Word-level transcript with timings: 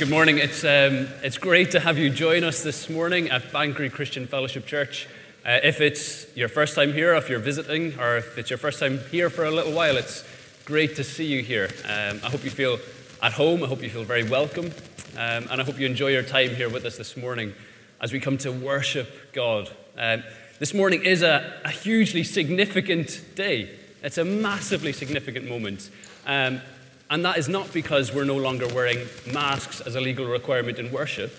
Good 0.00 0.08
morning. 0.08 0.38
It's, 0.38 0.64
um, 0.64 1.08
it's 1.22 1.36
great 1.36 1.72
to 1.72 1.80
have 1.80 1.98
you 1.98 2.08
join 2.08 2.42
us 2.42 2.62
this 2.62 2.88
morning 2.88 3.28
at 3.28 3.52
Banchory 3.52 3.92
Christian 3.92 4.26
Fellowship 4.26 4.64
Church. 4.64 5.06
Uh, 5.44 5.58
if 5.62 5.82
it's 5.82 6.34
your 6.34 6.48
first 6.48 6.74
time 6.74 6.94
here, 6.94 7.12
if 7.16 7.28
you're 7.28 7.38
visiting, 7.38 8.00
or 8.00 8.16
if 8.16 8.38
it's 8.38 8.48
your 8.48 8.56
first 8.56 8.80
time 8.80 9.00
here 9.10 9.28
for 9.28 9.44
a 9.44 9.50
little 9.50 9.74
while, 9.74 9.98
it's 9.98 10.24
great 10.64 10.96
to 10.96 11.04
see 11.04 11.26
you 11.26 11.42
here. 11.42 11.68
Um, 11.84 12.18
I 12.24 12.30
hope 12.30 12.44
you 12.44 12.50
feel 12.50 12.78
at 13.20 13.34
home. 13.34 13.62
I 13.62 13.66
hope 13.66 13.82
you 13.82 13.90
feel 13.90 14.04
very 14.04 14.22
welcome. 14.22 14.72
Um, 15.18 15.48
and 15.50 15.60
I 15.60 15.64
hope 15.64 15.78
you 15.78 15.84
enjoy 15.84 16.08
your 16.08 16.22
time 16.22 16.54
here 16.54 16.70
with 16.70 16.86
us 16.86 16.96
this 16.96 17.14
morning 17.14 17.52
as 18.00 18.10
we 18.10 18.20
come 18.20 18.38
to 18.38 18.50
worship 18.50 19.34
God. 19.34 19.68
Um, 19.98 20.24
this 20.60 20.72
morning 20.72 21.04
is 21.04 21.20
a, 21.20 21.60
a, 21.62 21.70
hugely 21.70 22.24
significant 22.24 23.20
day. 23.34 23.68
It's 24.02 24.16
a 24.16 24.24
massively 24.24 24.94
significant 24.94 25.46
moment. 25.46 25.90
Um, 26.24 26.62
and 27.10 27.24
that 27.24 27.36
is 27.36 27.48
not 27.48 27.72
because 27.72 28.14
we're 28.14 28.24
no 28.24 28.36
longer 28.36 28.68
wearing 28.72 29.04
masks 29.34 29.80
as 29.80 29.96
a 29.96 30.00
legal 30.00 30.26
requirement 30.26 30.78
in 30.78 30.92
worship. 30.92 31.34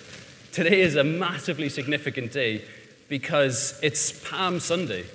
Today 0.52 0.82
is 0.82 0.98
a 0.98 1.04
massively 1.04 1.70
significant 1.70 2.34
day 2.34 2.66
because 3.08 3.80
it's 3.82 4.12
Palm 4.30 4.60
Sunday. 4.60 5.06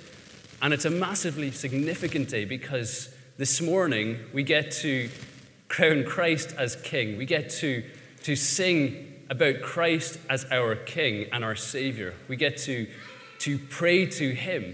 And 0.59 0.73
it's 0.73 0.85
a 0.85 0.89
massively 0.89 1.51
significant 1.51 2.29
day 2.29 2.43
because 2.43 3.13
this 3.37 3.61
morning 3.61 4.17
we 4.33 4.41
get 4.41 4.71
to 4.71 5.11
crown 5.67 6.03
Christ 6.03 6.55
as 6.57 6.75
King. 6.77 7.17
We 7.17 7.27
get 7.27 7.51
to, 7.51 7.83
to 8.23 8.35
sing 8.35 9.13
about 9.29 9.61
Christ 9.61 10.17
as 10.27 10.45
our 10.51 10.75
King 10.75 11.27
and 11.31 11.45
our 11.45 11.55
Savior. 11.55 12.15
We 12.27 12.35
get 12.35 12.57
to, 12.59 12.87
to 13.39 13.59
pray 13.59 14.07
to 14.07 14.33
Him 14.33 14.73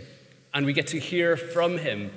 and 0.54 0.66
we 0.66 0.72
get 0.72 0.88
to 0.88 1.00
hear 1.00 1.36
from 1.36 1.78
Him 1.78 2.12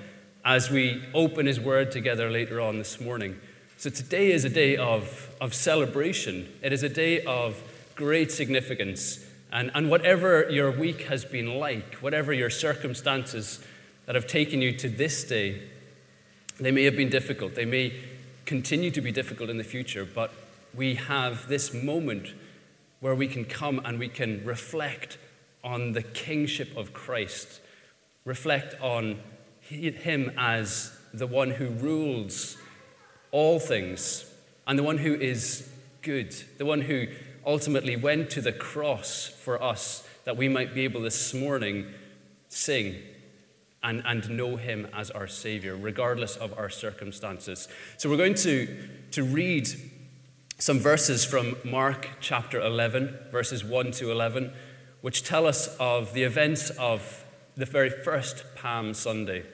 as 0.44 0.70
we 0.70 1.02
open 1.14 1.46
His 1.46 1.58
Word 1.58 1.91
together 1.91 2.30
later 2.30 2.60
on 2.60 2.78
this 2.78 3.00
morning. 3.00 3.41
So 3.78 3.91
today 3.91 4.32
is 4.32 4.46
a 4.46 4.48
day 4.48 4.78
of, 4.78 5.28
of 5.38 5.52
celebration. 5.52 6.50
It 6.62 6.72
is 6.72 6.82
a 6.82 6.88
day 6.88 7.22
of 7.24 7.62
great 7.94 8.32
significance. 8.32 9.22
And, 9.52 9.70
and 9.74 9.91
whatever 9.91 10.50
your 10.50 10.70
week 10.70 11.02
has 11.02 11.27
been 11.27 11.58
like, 11.58 11.97
whatever 11.97 12.32
your 12.32 12.48
circumstances 12.48 13.62
that 14.06 14.14
have 14.14 14.27
taken 14.27 14.62
you 14.62 14.72
to 14.78 14.88
this 14.88 15.24
day, 15.24 15.60
they 16.58 16.70
may 16.70 16.84
have 16.84 16.97
been 16.97 17.10
difficult. 17.10 17.54
They 17.54 17.66
may 17.66 17.92
continue 18.47 18.91
to 18.92 19.02
be 19.02 19.12
difficult 19.12 19.50
in 19.50 19.58
the 19.58 19.64
future, 19.64 20.06
but 20.06 20.32
we 20.74 20.94
have 20.94 21.47
this 21.47 21.74
moment 21.74 22.32
where 23.00 23.14
we 23.14 23.28
can 23.28 23.44
come 23.44 23.82
and 23.84 23.98
we 23.98 24.08
can 24.08 24.42
reflect 24.42 25.19
on 25.62 25.92
the 25.92 26.02
kingship 26.02 26.74
of 26.78 26.94
Christ, 26.94 27.60
reflect 28.24 28.80
on 28.80 29.20
Him 29.60 30.32
as 30.38 30.97
the 31.12 31.27
one 31.27 31.50
who 31.50 31.69
rules 31.69 32.56
all 33.30 33.58
things, 33.58 34.24
and 34.66 34.78
the 34.78 34.82
one 34.82 34.98
who 34.98 35.14
is 35.14 35.69
good, 36.02 36.32
the 36.58 36.66
one 36.66 36.82
who 36.82 37.06
ultimately 37.44 37.96
went 37.96 38.30
to 38.30 38.41
the 38.41 38.52
cross 38.52 39.27
for 39.27 39.62
us 39.62 40.08
that 40.24 40.36
we 40.36 40.48
might 40.48 40.74
be 40.74 40.84
able 40.84 41.00
this 41.00 41.32
morning 41.32 41.86
sing 42.48 42.97
and, 43.82 44.02
and 44.04 44.28
know 44.28 44.56
him 44.56 44.88
as 44.92 45.10
our 45.12 45.28
Savior, 45.28 45.77
regardless 45.77 46.36
of 46.36 46.58
our 46.58 46.69
circumstances. 46.69 47.69
So 47.98 48.10
we're 48.10 48.16
going 48.16 48.34
to, 48.34 48.88
to 49.12 49.22
read 49.22 49.69
some 50.58 50.80
verses 50.80 51.24
from 51.24 51.56
Mark 51.64 52.08
chapter 52.20 52.60
11, 52.60 53.16
verses 53.30 53.64
1 53.64 53.92
to 53.92 54.10
11, 54.10 54.52
which 55.02 55.22
tell 55.22 55.47
us 55.47 55.69
of 55.78 56.14
the 56.14 56.24
events 56.24 56.70
of 56.70 57.24
the 57.56 57.66
very 57.66 57.91
first 57.91 58.44
Palm 58.56 58.92
Sunday. 58.92 59.44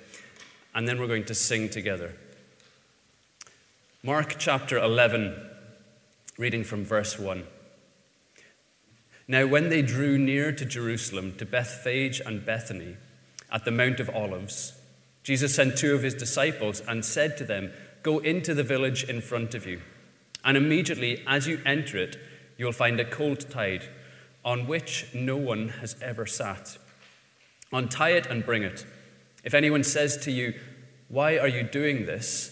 And 0.74 0.88
then 0.88 0.98
we're 0.98 1.08
going 1.08 1.26
to 1.26 1.34
sing 1.34 1.68
together. 1.68 2.16
Mark 4.04 4.34
chapter 4.36 4.78
11, 4.78 5.32
reading 6.36 6.64
from 6.64 6.84
verse 6.84 7.20
1. 7.20 7.44
Now, 9.28 9.46
when 9.46 9.68
they 9.68 9.80
drew 9.80 10.18
near 10.18 10.50
to 10.50 10.64
Jerusalem, 10.64 11.36
to 11.36 11.46
Bethphage 11.46 12.18
and 12.18 12.44
Bethany, 12.44 12.96
at 13.52 13.64
the 13.64 13.70
Mount 13.70 14.00
of 14.00 14.10
Olives, 14.10 14.72
Jesus 15.22 15.54
sent 15.54 15.78
two 15.78 15.94
of 15.94 16.02
his 16.02 16.14
disciples 16.14 16.80
and 16.80 17.04
said 17.04 17.36
to 17.36 17.44
them, 17.44 17.70
Go 18.02 18.18
into 18.18 18.54
the 18.54 18.64
village 18.64 19.04
in 19.04 19.20
front 19.20 19.54
of 19.54 19.68
you, 19.68 19.80
and 20.44 20.56
immediately 20.56 21.22
as 21.24 21.46
you 21.46 21.60
enter 21.64 21.96
it, 21.96 22.16
you 22.58 22.64
will 22.64 22.72
find 22.72 22.98
a 22.98 23.04
colt 23.04 23.46
tied, 23.50 23.84
on 24.44 24.66
which 24.66 25.14
no 25.14 25.36
one 25.36 25.68
has 25.68 25.94
ever 26.02 26.26
sat. 26.26 26.76
Untie 27.70 28.16
it 28.16 28.26
and 28.26 28.44
bring 28.44 28.64
it. 28.64 28.84
If 29.44 29.54
anyone 29.54 29.84
says 29.84 30.16
to 30.24 30.32
you, 30.32 30.54
Why 31.06 31.38
are 31.38 31.46
you 31.46 31.62
doing 31.62 32.04
this? 32.04 32.51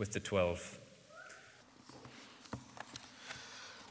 with 0.00 0.12
the 0.12 0.18
twelve. 0.18 0.78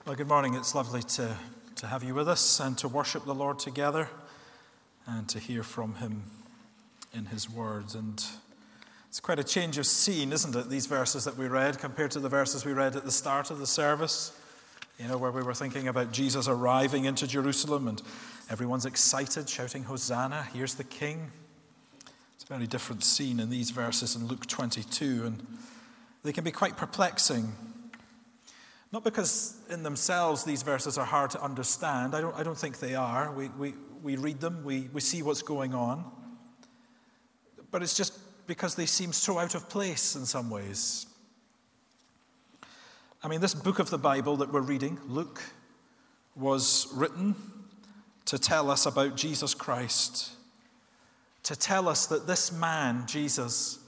Well, 0.08 0.16
good 0.16 0.28
morning. 0.28 0.56
It's 0.56 0.74
lovely 0.74 1.04
to, 1.04 1.38
to 1.76 1.86
have 1.86 2.04
you 2.04 2.16
with 2.16 2.28
us 2.28 2.60
and 2.60 2.76
to 2.80 2.88
worship 2.88 3.26
the 3.26 3.36
Lord 3.36 3.60
together 3.60 4.10
and 5.06 5.30
to 5.30 5.38
hear 5.38 5.62
from 5.62 5.94
Him 5.98 6.24
in 7.14 7.28
His 7.28 7.48
words. 7.48 7.94
And 7.94 8.26
it's 9.08 9.20
quite 9.20 9.38
a 9.38 9.44
change 9.44 9.78
of 9.78 9.86
scene, 9.86 10.34
isn't 10.34 10.56
it? 10.56 10.68
These 10.68 10.88
verses 10.88 11.26
that 11.26 11.38
we 11.38 11.48
read 11.48 11.78
compared 11.78 12.10
to 12.12 12.20
the 12.20 12.28
verses 12.28 12.66
we 12.66 12.74
read 12.74 12.96
at 12.96 13.06
the 13.06 13.12
start 13.12 13.52
of 13.52 13.60
the 13.60 13.68
service, 13.68 14.36
you 14.98 15.08
know, 15.08 15.18
where 15.20 15.32
we 15.32 15.44
were 15.44 15.54
thinking 15.54 15.90
about 15.90 16.12
Jesus 16.12 16.48
arriving 16.48 17.06
into 17.06 17.28
Jerusalem 17.28 17.88
and 17.88 18.02
everyone's 18.50 18.88
excited, 18.88 19.48
shouting, 19.48 19.84
Hosanna, 19.84 20.48
here's 20.56 20.74
the 20.74 20.86
King. 20.86 21.30
It's 22.34 22.46
a 22.46 22.48
very 22.48 22.66
different 22.66 23.04
scene 23.04 23.40
in 23.40 23.52
these 23.52 23.70
verses 23.70 24.16
in 24.16 24.26
Luke 24.26 24.48
22. 24.48 25.26
And 25.28 25.46
they 26.24 26.34
can 26.34 26.44
be 26.44 26.52
quite 26.52 26.78
perplexing. 26.78 27.54
Not 28.92 29.04
because 29.04 29.56
in 29.70 29.84
themselves 29.84 30.44
these 30.44 30.64
verses 30.64 30.98
are 30.98 31.06
hard 31.06 31.32
to 31.32 31.42
understand. 31.42 32.16
I 32.16 32.22
don't, 32.22 32.36
I 32.36 32.44
don't 32.44 32.58
think 32.58 32.80
they 32.80 32.96
are. 32.96 33.32
We, 33.32 33.50
we, 33.50 33.74
we 34.02 34.16
read 34.16 34.40
them, 34.40 34.64
we, 34.64 34.90
we 34.94 35.02
see 35.02 35.22
what's 35.22 35.42
going 35.42 35.74
on. 35.74 36.06
But 37.72 37.84
it's 37.84 37.96
just 37.96 38.18
because 38.48 38.76
they 38.76 38.88
seem 38.88 39.14
so 39.14 39.38
out 39.38 39.54
of 39.54 39.70
place 39.70 40.16
in 40.16 40.26
some 40.26 40.50
ways. 40.50 41.06
I 43.22 43.28
mean, 43.28 43.42
this 43.42 43.54
book 43.54 43.80
of 43.80 43.90
the 43.90 43.98
Bible 43.98 44.38
that 44.38 44.52
we're 44.52 44.62
reading, 44.62 44.98
Luke, 45.08 45.42
was 46.36 46.88
written 46.94 47.36
to 48.26 48.40
tell 48.40 48.72
us 48.72 48.86
about 48.86 49.16
Jesus 49.18 49.54
Christ, 49.54 50.32
to 51.44 51.56
tell 51.56 51.88
us 51.88 52.08
that 52.08 52.28
this 52.28 52.52
man, 52.52 53.06
Jesus, 53.08 53.80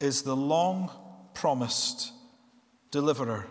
is 0.00 0.22
the 0.22 0.34
long 0.34 0.90
promised 1.34 2.12
deliverer. 2.90 3.46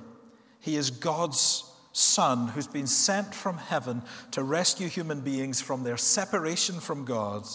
He 0.60 0.76
is 0.76 0.92
God's 0.92 1.64
Son 1.94 2.48
who's 2.48 2.68
been 2.68 2.88
sent 2.88 3.34
from 3.34 3.58
heaven 3.58 4.02
to 4.32 4.44
rescue 4.44 4.88
human 4.88 5.22
beings 5.22 5.60
from 5.60 5.84
their 5.84 5.98
separation 5.98 6.80
from 6.80 7.04
God, 7.04 7.46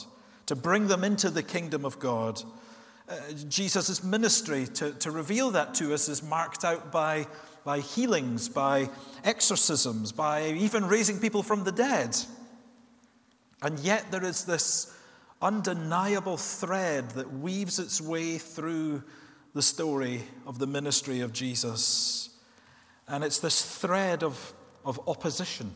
to 0.46 0.54
bring 0.54 0.88
them 0.88 1.04
into 1.04 1.30
the 1.30 1.42
kingdom 1.42 1.84
of 1.84 1.98
God. 1.98 2.42
Uh, 3.08 3.14
Jesus' 3.48 4.02
ministry 4.02 4.66
to, 4.66 4.92
to 4.94 5.10
reveal 5.10 5.52
that 5.52 5.74
to 5.74 5.94
us 5.94 6.08
is 6.08 6.22
marked 6.22 6.64
out 6.64 6.90
by, 6.90 7.26
by 7.64 7.78
healings, 7.78 8.48
by 8.48 8.90
exorcisms, 9.24 10.12
by 10.12 10.48
even 10.48 10.86
raising 10.86 11.18
people 11.18 11.42
from 11.42 11.64
the 11.64 11.72
dead. 11.72 12.16
And 13.62 13.78
yet 13.78 14.10
there 14.10 14.24
is 14.24 14.44
this 14.44 14.92
undeniable 15.40 16.36
thread 16.36 17.10
that 17.10 17.32
weaves 17.32 17.78
its 17.78 18.00
way 18.00 18.38
through 18.38 19.02
the 19.56 19.62
story 19.62 20.20
of 20.46 20.58
the 20.58 20.66
ministry 20.66 21.20
of 21.20 21.32
Jesus. 21.32 22.28
And 23.08 23.24
it's 23.24 23.38
this 23.38 23.64
thread 23.64 24.22
of, 24.22 24.52
of 24.84 25.00
opposition. 25.08 25.74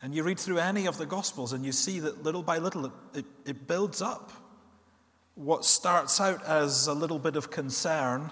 And 0.00 0.14
you 0.14 0.22
read 0.22 0.38
through 0.38 0.58
any 0.58 0.86
of 0.86 0.96
the 0.96 1.04
Gospels 1.04 1.52
and 1.52 1.64
you 1.64 1.72
see 1.72 1.98
that 1.98 2.22
little 2.22 2.44
by 2.44 2.58
little 2.58 2.86
it, 2.86 2.92
it, 3.12 3.24
it 3.44 3.66
builds 3.66 4.00
up. 4.00 4.30
What 5.34 5.64
starts 5.64 6.20
out 6.20 6.44
as 6.44 6.86
a 6.86 6.94
little 6.94 7.18
bit 7.18 7.34
of 7.34 7.50
concern 7.50 8.30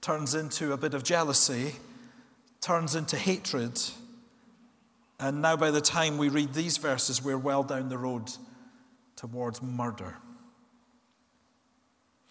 turns 0.00 0.36
into 0.36 0.72
a 0.72 0.76
bit 0.76 0.94
of 0.94 1.02
jealousy, 1.02 1.74
turns 2.60 2.94
into 2.94 3.16
hatred. 3.16 3.80
And 5.18 5.42
now, 5.42 5.56
by 5.56 5.72
the 5.72 5.80
time 5.80 6.16
we 6.16 6.28
read 6.28 6.54
these 6.54 6.76
verses, 6.76 7.24
we're 7.24 7.36
well 7.36 7.64
down 7.64 7.88
the 7.88 7.98
road 7.98 8.30
towards 9.16 9.60
murder. 9.60 10.16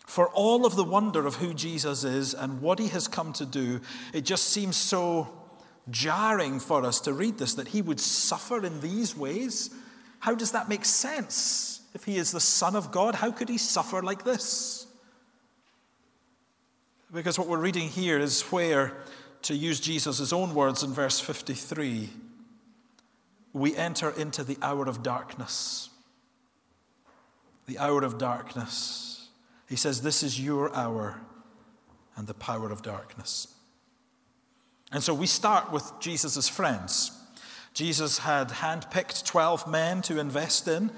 For 0.10 0.28
all 0.30 0.66
of 0.66 0.76
the 0.76 0.84
wonder 0.84 1.28
of 1.28 1.36
who 1.36 1.54
Jesus 1.54 2.04
is 2.04 2.34
and 2.34 2.62
what 2.64 2.80
he 2.80 2.88
has 2.88 3.08
come 3.08 3.32
to 3.34 3.46
do, 3.46 3.80
it 4.12 4.22
just 4.22 4.46
seems 4.46 4.76
so 4.76 5.28
jarring 5.92 6.60
for 6.60 6.84
us 6.84 7.00
to 7.02 7.14
read 7.14 7.38
this 7.38 7.54
that 7.54 7.68
he 7.68 7.84
would 7.84 8.00
suffer 8.00 8.66
in 8.66 8.82
these 8.82 9.16
ways. 9.16 9.70
How 10.18 10.34
does 10.34 10.54
that 10.54 10.68
make 10.68 10.84
sense? 10.84 11.82
If 11.94 12.06
he 12.06 12.18
is 12.18 12.32
the 12.32 12.40
Son 12.40 12.76
of 12.76 12.92
God, 12.92 13.14
how 13.14 13.32
could 13.32 13.50
he 13.50 13.60
suffer 13.60 14.02
like 14.02 14.24
this? 14.24 14.88
Because 17.14 17.38
what 17.38 17.48
we're 17.48 17.60
reading 17.60 17.88
here 17.88 18.18
is 18.18 18.42
where, 18.42 18.94
to 19.44 19.54
use 19.54 19.80
Jesus' 19.80 20.34
own 20.34 20.56
words 20.56 20.82
in 20.82 20.92
verse 20.92 21.20
53, 21.20 22.10
we 23.54 23.76
enter 23.76 24.10
into 24.10 24.44
the 24.44 24.58
hour 24.64 24.88
of 24.88 25.04
darkness. 25.04 25.90
The 27.68 27.78
hour 27.78 28.04
of 28.04 28.18
darkness. 28.18 29.19
He 29.69 29.75
says, 29.75 30.01
This 30.01 30.24
is 30.24 30.44
your 30.44 30.75
hour 30.75 31.21
and 32.16 32.27
the 32.27 32.33
power 32.33 32.71
of 32.71 32.81
darkness. 32.81 33.48
And 34.92 35.04
so 35.04 35.13
we 35.13 35.27
start 35.27 35.71
with 35.71 35.92
Jesus' 36.00 36.50
friends. 36.50 37.12
Jesus 37.75 38.18
had 38.18 38.50
handpicked 38.50 39.25
12 39.25 39.69
men 39.69 40.01
to 40.01 40.19
invest 40.19 40.68
in. 40.68 40.92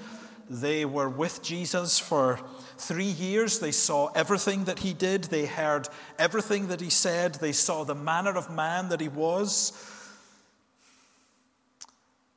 They 0.48 0.84
were 0.84 1.08
with 1.08 1.42
Jesus 1.42 1.98
for 1.98 2.40
three 2.78 3.04
years. 3.04 3.58
They 3.58 3.70
saw 3.70 4.08
everything 4.08 4.64
that 4.64 4.80
he 4.80 4.94
did, 4.94 5.24
they 5.24 5.46
heard 5.46 5.88
everything 6.18 6.68
that 6.68 6.80
he 6.80 6.90
said, 6.90 7.34
they 7.34 7.52
saw 7.52 7.84
the 7.84 7.94
manner 7.94 8.36
of 8.36 8.50
man 8.50 8.88
that 8.88 9.00
he 9.00 9.08
was. 9.08 9.72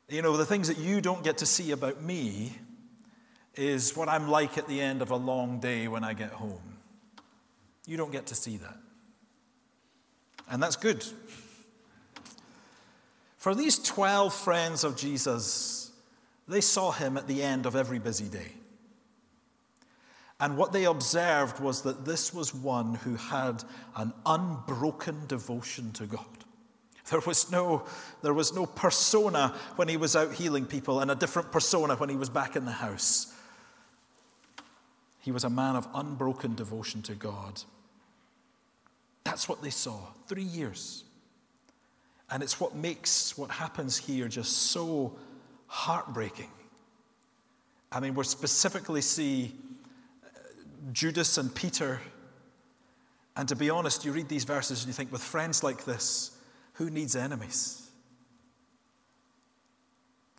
You 0.07 0.21
know, 0.21 0.37
the 0.37 0.45
things 0.45 0.67
that 0.67 0.77
you 0.77 1.01
don't 1.01 1.23
get 1.23 1.39
to 1.39 1.45
see 1.45 1.71
about 1.71 2.03
me, 2.03 2.53
is 3.55 3.95
what 3.95 4.09
I'm 4.09 4.29
like 4.29 4.57
at 4.57 4.67
the 4.67 4.81
end 4.81 5.01
of 5.01 5.11
a 5.11 5.15
long 5.15 5.59
day 5.59 5.87
when 5.87 6.03
I 6.03 6.13
get 6.13 6.31
home. 6.31 6.77
You 7.87 7.97
don't 7.97 8.11
get 8.11 8.27
to 8.27 8.35
see 8.35 8.57
that. 8.57 8.77
And 10.49 10.61
that's 10.61 10.75
good. 10.75 11.03
For 13.37 13.53
these 13.53 13.77
12 13.79 14.33
friends 14.33 14.83
of 14.83 14.97
Jesus, 14.97 15.91
they 16.47 16.61
saw 16.61 16.91
him 16.91 17.17
at 17.17 17.27
the 17.27 17.43
end 17.43 17.65
of 17.65 17.75
every 17.75 17.99
busy 17.99 18.27
day. 18.27 18.51
And 20.39 20.57
what 20.57 20.73
they 20.73 20.85
observed 20.85 21.59
was 21.59 21.83
that 21.83 22.05
this 22.05 22.33
was 22.33 22.53
one 22.53 22.95
who 22.95 23.15
had 23.15 23.63
an 23.95 24.13
unbroken 24.25 25.27
devotion 25.27 25.91
to 25.93 26.05
God. 26.05 26.25
There 27.11 27.19
was, 27.19 27.51
no, 27.51 27.85
there 28.23 28.33
was 28.33 28.53
no 28.53 28.65
persona 28.65 29.55
when 29.75 29.87
he 29.87 29.95
was 29.95 30.15
out 30.15 30.33
healing 30.33 30.65
people 30.65 31.01
and 31.01 31.11
a 31.11 31.15
different 31.15 31.51
persona 31.51 31.95
when 31.95 32.09
he 32.09 32.15
was 32.15 32.29
back 32.29 32.55
in 32.55 32.65
the 32.65 32.71
house. 32.71 33.31
He 35.25 35.31
was 35.31 35.43
a 35.43 35.49
man 35.49 35.75
of 35.75 35.87
unbroken 35.95 36.53
devotion 36.53 37.01
to 37.01 37.15
God. 37.15 37.59
That's 39.23 39.49
what 39.49 39.63
they 39.63 39.71
saw. 39.71 39.97
Three 40.27 40.43
years. 40.43 41.03
And 42.29 42.43
it's 42.43 42.59
what 42.59 42.75
makes 42.75 43.35
what 43.35 43.49
happens 43.49 43.97
here 43.97 44.27
just 44.27 44.69
so 44.69 45.17
heartbreaking. 45.65 46.51
I 47.91 48.01
mean, 48.01 48.13
we 48.13 48.23
specifically 48.23 49.01
see 49.01 49.55
uh, 50.23 50.27
Judas 50.91 51.39
and 51.39 51.53
Peter. 51.55 51.99
And 53.35 53.49
to 53.49 53.55
be 53.55 53.71
honest, 53.71 54.05
you 54.05 54.11
read 54.11 54.29
these 54.29 54.43
verses 54.43 54.81
and 54.83 54.87
you 54.87 54.93
think, 54.93 55.11
with 55.11 55.23
friends 55.23 55.63
like 55.63 55.85
this, 55.85 56.37
who 56.73 56.91
needs 56.91 57.15
enemies? 57.15 57.84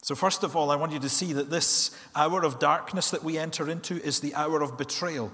So, 0.06 0.14
first 0.14 0.44
of 0.44 0.55
all, 0.55 0.70
I 0.70 0.76
want 0.76 0.93
you 0.93 1.00
to 1.00 1.08
see 1.08 1.32
that 1.32 1.50
this 1.50 1.91
hour 2.14 2.44
of 2.44 2.61
darkness 2.61 3.11
that 3.11 3.25
we 3.25 3.38
enter 3.38 3.69
into 3.69 4.00
is 4.00 4.20
the 4.20 4.37
hour 4.37 4.62
of 4.62 4.79
betrayal. 4.79 5.32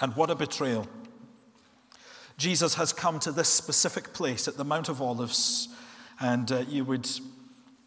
And 0.00 0.14
what 0.14 0.30
a 0.30 0.36
betrayal. 0.36 0.86
Jesus 2.38 2.74
has 2.76 2.92
come 2.92 3.18
to 3.18 3.32
this 3.32 3.48
specific 3.48 4.12
place 4.12 4.46
at 4.46 4.56
the 4.56 4.64
Mount 4.64 4.88
of 4.88 5.02
Olives, 5.02 5.66
and 6.20 6.52
uh, 6.52 6.62
you 6.68 6.84
would 6.84 7.10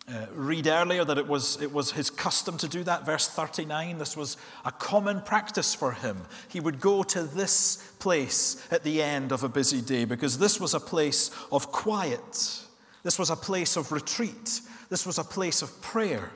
uh, 0.09 0.25
read 0.33 0.67
earlier 0.67 1.05
that 1.05 1.17
it 1.17 1.25
was, 1.25 1.61
it 1.61 1.71
was 1.71 1.93
his 1.93 2.09
custom 2.09 2.57
to 2.57 2.67
do 2.67 2.83
that. 2.83 3.05
Verse 3.05 3.29
39, 3.29 3.97
this 3.97 4.17
was 4.17 4.35
a 4.65 4.73
common 4.73 5.21
practice 5.21 5.73
for 5.73 5.93
him. 5.93 6.17
He 6.49 6.59
would 6.59 6.81
go 6.81 7.01
to 7.03 7.23
this 7.23 7.77
place 7.99 8.61
at 8.71 8.83
the 8.83 9.01
end 9.01 9.31
of 9.31 9.45
a 9.45 9.47
busy 9.47 9.81
day 9.81 10.03
because 10.03 10.37
this 10.37 10.59
was 10.59 10.73
a 10.73 10.81
place 10.81 11.31
of 11.49 11.71
quiet, 11.71 12.59
this 13.03 13.17
was 13.17 13.29
a 13.29 13.37
place 13.37 13.77
of 13.77 13.93
retreat. 13.93 14.59
This 14.89 15.05
was 15.05 15.17
a 15.17 15.23
place 15.23 15.61
of 15.61 15.81
prayer. 15.81 16.31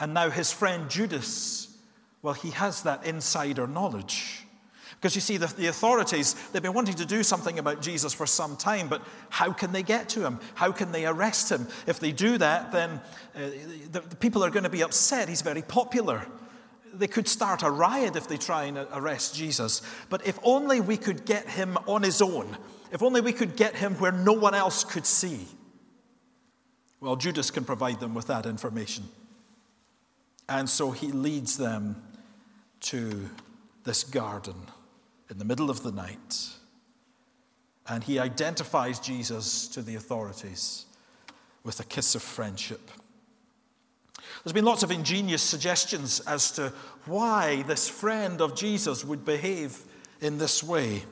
And 0.00 0.14
now 0.14 0.30
his 0.30 0.52
friend 0.52 0.88
Judas, 0.88 1.76
well, 2.22 2.34
he 2.34 2.50
has 2.50 2.82
that 2.82 3.04
insider 3.04 3.66
knowledge. 3.66 4.44
Because 5.00 5.14
you 5.14 5.20
see, 5.20 5.36
the, 5.36 5.46
the, 5.46 5.68
authorities, 5.68 6.34
they've 6.50 6.62
been 6.62 6.72
wanting 6.72 6.96
to 6.96 7.06
do 7.06 7.22
something 7.22 7.60
about 7.60 7.80
Jesus 7.80 8.12
for 8.12 8.26
some 8.26 8.56
time, 8.56 8.88
but 8.88 9.00
how 9.30 9.52
can 9.52 9.70
they 9.70 9.84
get 9.84 10.08
to 10.10 10.24
him? 10.24 10.40
How 10.54 10.72
can 10.72 10.90
they 10.90 11.06
arrest 11.06 11.52
him? 11.52 11.68
If 11.86 12.00
they 12.00 12.10
do 12.10 12.36
that, 12.38 12.72
then 12.72 12.90
uh, 13.36 13.50
the, 13.92 14.00
the 14.00 14.16
people 14.16 14.44
are 14.44 14.50
going 14.50 14.64
to 14.64 14.68
be 14.68 14.82
upset. 14.82 15.28
He's 15.28 15.42
very 15.42 15.62
popular. 15.62 16.26
They 16.92 17.06
could 17.06 17.28
start 17.28 17.62
a 17.62 17.70
riot 17.70 18.16
if 18.16 18.26
they 18.26 18.38
try 18.38 18.64
and 18.64 18.78
arrest 18.92 19.36
Jesus. 19.36 19.82
But 20.08 20.26
if 20.26 20.36
only 20.42 20.80
we 20.80 20.96
could 20.96 21.24
get 21.24 21.48
him 21.48 21.78
on 21.86 22.02
his 22.02 22.20
own, 22.20 22.56
if 22.90 23.00
only 23.00 23.20
we 23.20 23.32
could 23.32 23.54
get 23.54 23.76
him 23.76 23.94
where 23.96 24.12
no 24.12 24.32
one 24.32 24.54
else 24.54 24.82
could 24.82 25.06
see. 25.06 25.46
Well, 27.00 27.16
Judas 27.16 27.50
can 27.50 27.64
provide 27.64 28.00
them 28.00 28.14
with 28.14 28.26
that 28.26 28.46
information. 28.46 29.08
And 30.48 30.68
so 30.68 30.90
he 30.90 31.12
leads 31.12 31.56
them 31.56 32.02
to 32.80 33.28
this 33.84 34.04
garden 34.04 34.54
in 35.30 35.38
the 35.38 35.44
middle 35.44 35.70
of 35.70 35.82
the 35.82 35.92
night. 35.92 36.48
And 37.86 38.02
he 38.02 38.18
identifies 38.18 38.98
Jesus 38.98 39.68
to 39.68 39.82
the 39.82 39.94
authorities 39.94 40.86
with 41.64 41.80
a 41.80 41.84
kiss 41.84 42.14
of 42.14 42.22
friendship. 42.22 42.90
There's 44.44 44.52
been 44.52 44.64
lots 44.64 44.82
of 44.82 44.90
ingenious 44.90 45.42
suggestions 45.42 46.20
as 46.20 46.50
to 46.52 46.72
why 47.06 47.62
this 47.62 47.88
friend 47.88 48.40
of 48.40 48.54
Jesus 48.54 49.04
would 49.04 49.24
behave 49.24 49.78
in 50.20 50.38
this 50.38 50.62
way, 50.62 51.04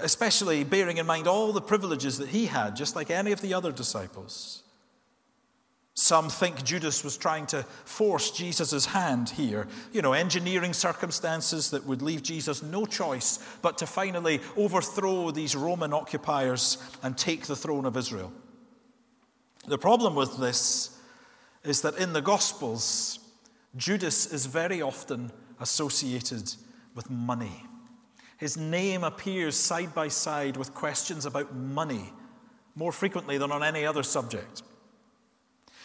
especially 0.00 0.64
bearing 0.64 0.98
in 0.98 1.06
mind 1.06 1.26
all 1.26 1.52
the 1.52 1.60
privileges 1.60 2.18
that 2.18 2.28
he 2.28 2.46
had, 2.46 2.76
just 2.76 2.96
like 2.96 3.10
any 3.10 3.32
of 3.32 3.40
the 3.40 3.54
other 3.54 3.72
disciples. 3.72 4.62
Some 5.98 6.28
think 6.28 6.62
Judas 6.62 7.02
was 7.02 7.16
trying 7.16 7.46
to 7.46 7.64
force 7.84 8.30
Jesus' 8.30 8.86
hand 8.86 9.30
here, 9.30 9.66
you 9.92 10.00
know, 10.00 10.12
engineering 10.12 10.72
circumstances 10.72 11.70
that 11.70 11.86
would 11.86 12.02
leave 12.02 12.22
Jesus 12.22 12.62
no 12.62 12.86
choice 12.86 13.40
but 13.62 13.78
to 13.78 13.86
finally 13.86 14.40
overthrow 14.56 15.32
these 15.32 15.56
Roman 15.56 15.92
occupiers 15.92 16.78
and 17.02 17.18
take 17.18 17.46
the 17.46 17.56
throne 17.56 17.84
of 17.84 17.96
Israel. 17.96 18.32
The 19.66 19.76
problem 19.76 20.14
with 20.14 20.38
this 20.38 20.96
is 21.64 21.80
that 21.80 21.98
in 21.98 22.12
the 22.12 22.22
Gospels, 22.22 23.18
Judas 23.76 24.32
is 24.32 24.46
very 24.46 24.80
often 24.80 25.32
associated 25.58 26.54
with 26.94 27.10
money. 27.10 27.64
His 28.36 28.56
name 28.56 29.02
appears 29.02 29.56
side 29.56 29.96
by 29.96 30.06
side 30.06 30.56
with 30.56 30.74
questions 30.74 31.26
about 31.26 31.56
money 31.56 32.12
more 32.76 32.92
frequently 32.92 33.36
than 33.36 33.50
on 33.50 33.64
any 33.64 33.84
other 33.84 34.04
subject. 34.04 34.62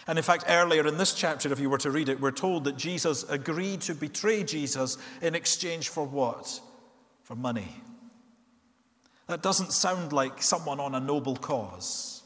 And 0.07 0.17
in 0.17 0.23
fact, 0.23 0.45
earlier 0.49 0.85
in 0.85 0.97
this 0.97 1.13
chapter, 1.13 1.51
if 1.51 1.59
you 1.59 1.69
were 1.69 1.77
to 1.79 1.91
read 1.91 2.09
it, 2.09 2.19
we're 2.19 2.31
told 2.31 2.65
that 2.65 2.77
Jesus 2.77 3.23
agreed 3.23 3.81
to 3.81 3.95
betray 3.95 4.43
Jesus 4.43 4.97
in 5.21 5.33
exchange 5.33 5.89
for 5.89 6.05
what? 6.05 6.59
For 7.23 7.35
money. 7.35 7.75
That 9.27 9.41
doesn't 9.41 9.71
sound 9.71 10.11
like 10.11 10.43
someone 10.43 10.79
on 10.79 10.93
a 10.93 10.99
noble 10.99 11.37
cause. 11.37 12.23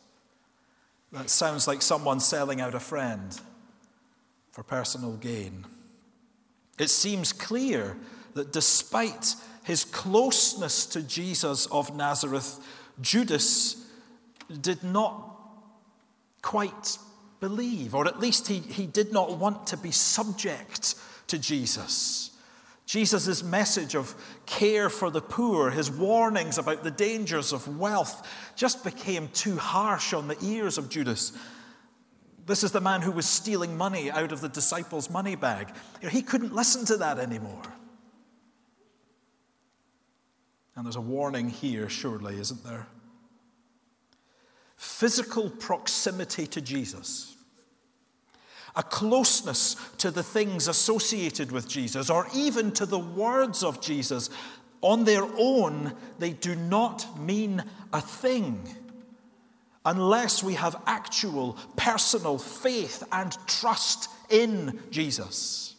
That 1.12 1.29
sounds 1.29 1.67
like 1.67 1.81
someone 1.81 2.19
selling 2.19 2.62
out 2.62 2.74
a 2.74 2.79
friend 2.79 3.39
for 4.51 4.63
personal 4.63 5.13
gain. 5.13 5.65
It 6.79 6.89
seems 6.89 7.31
clear 7.31 7.96
that 8.34 8.51
despite 8.51 9.36
his 9.63 9.84
closeness 9.84 10.86
to 10.88 11.01
Jesus 11.01 11.65
of 11.67 11.96
Nazareth, 11.96 12.60
Judas 13.01 13.86
did 14.62 14.84
not 14.84 15.39
quite 16.41 16.98
believe, 17.39 17.94
or 17.94 18.08
at 18.08 18.20
least 18.20 18.48
he, 18.48 18.60
he 18.60 18.86
did 18.86 19.12
not 19.12 19.38
want 19.38 19.67
to 19.67 19.77
be 19.77 19.91
subject 19.91 20.96
to 21.27 21.38
Jesus. 21.38 22.32
Jesus' 22.86 23.44
message 23.44 23.96
of 23.96 24.15
care 24.46 24.89
for 24.89 25.12
the 25.12 25.22
poor, 25.22 25.70
his 25.70 25.91
warnings 25.91 26.58
about 26.58 26.84
the 26.84 26.91
dangers 26.91 27.51
of 27.51 27.77
wealth, 27.77 28.25
just 28.56 28.84
became 28.84 29.27
too 29.29 29.58
harsh 29.58 30.13
on 30.13 30.29
the 30.29 30.38
ears 30.41 30.77
of 30.77 30.89
Judas. 30.89 31.34
This 32.46 32.63
is 32.63 32.72
the 32.72 32.79
man 32.79 33.01
who 33.01 33.12
was 33.12 33.25
stealing 33.25 33.77
money 33.77 34.10
out 34.10 34.32
of 34.32 34.39
the 34.39 34.48
disciples' 34.48 35.10
money 35.10 35.36
bag. 35.36 35.67
He 36.10 36.22
couldn't 36.22 36.56
listen 36.56 36.86
to 36.86 36.98
that 36.98 37.20
anymore. 37.20 37.62
And 40.77 40.86
there's 40.86 40.96
a 40.96 41.01
warning 41.01 41.50
here, 41.50 41.89
surely, 41.89 42.39
isn't 42.39 42.63
there? 42.63 42.88
Physical 44.77 45.50
proximity 45.50 46.48
to 46.48 46.62
Jesus 46.62 47.38
a 48.77 48.84
closeness 48.84 49.75
to 49.98 50.12
the 50.12 50.24
things 50.24 50.67
associated 50.67 51.51
with 51.51 51.67
Jesus 51.67 52.12
or 52.12 52.27
even 52.34 52.72
to 52.74 52.86
the 52.86 53.00
words 53.00 53.63
of 53.63 53.81
Jesus, 53.81 54.29
on 54.81 55.03
their 55.03 55.24
own, 55.38 55.93
they 56.19 56.31
do 56.31 56.55
not 56.55 57.19
mean 57.19 57.63
a 57.91 58.00
thing 58.00 58.75
unless 59.84 60.43
we 60.43 60.53
have 60.53 60.79
actual 60.86 61.57
personal 61.75 62.38
faith 62.38 63.03
and 63.12 63.36
trust 63.48 64.10
in 64.29 64.79
Jesus. 64.91 65.75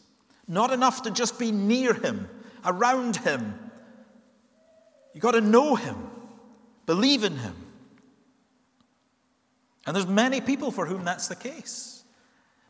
Not 0.48 0.72
enough 0.72 1.02
to 1.02 1.12
just 1.12 1.38
be 1.38 1.52
near 1.52 1.94
him, 1.94 2.28
around 2.64 3.16
him. 3.16 3.54
You've 5.14 5.22
got 5.22 5.32
to 5.32 5.40
know 5.40 5.76
him, 5.76 6.10
believe 6.86 7.22
in 7.22 7.36
him. 7.36 7.54
And 9.88 9.96
there's 9.96 10.06
many 10.06 10.42
people 10.42 10.70
for 10.70 10.84
whom 10.84 11.02
that's 11.02 11.28
the 11.28 11.34
case. 11.34 12.04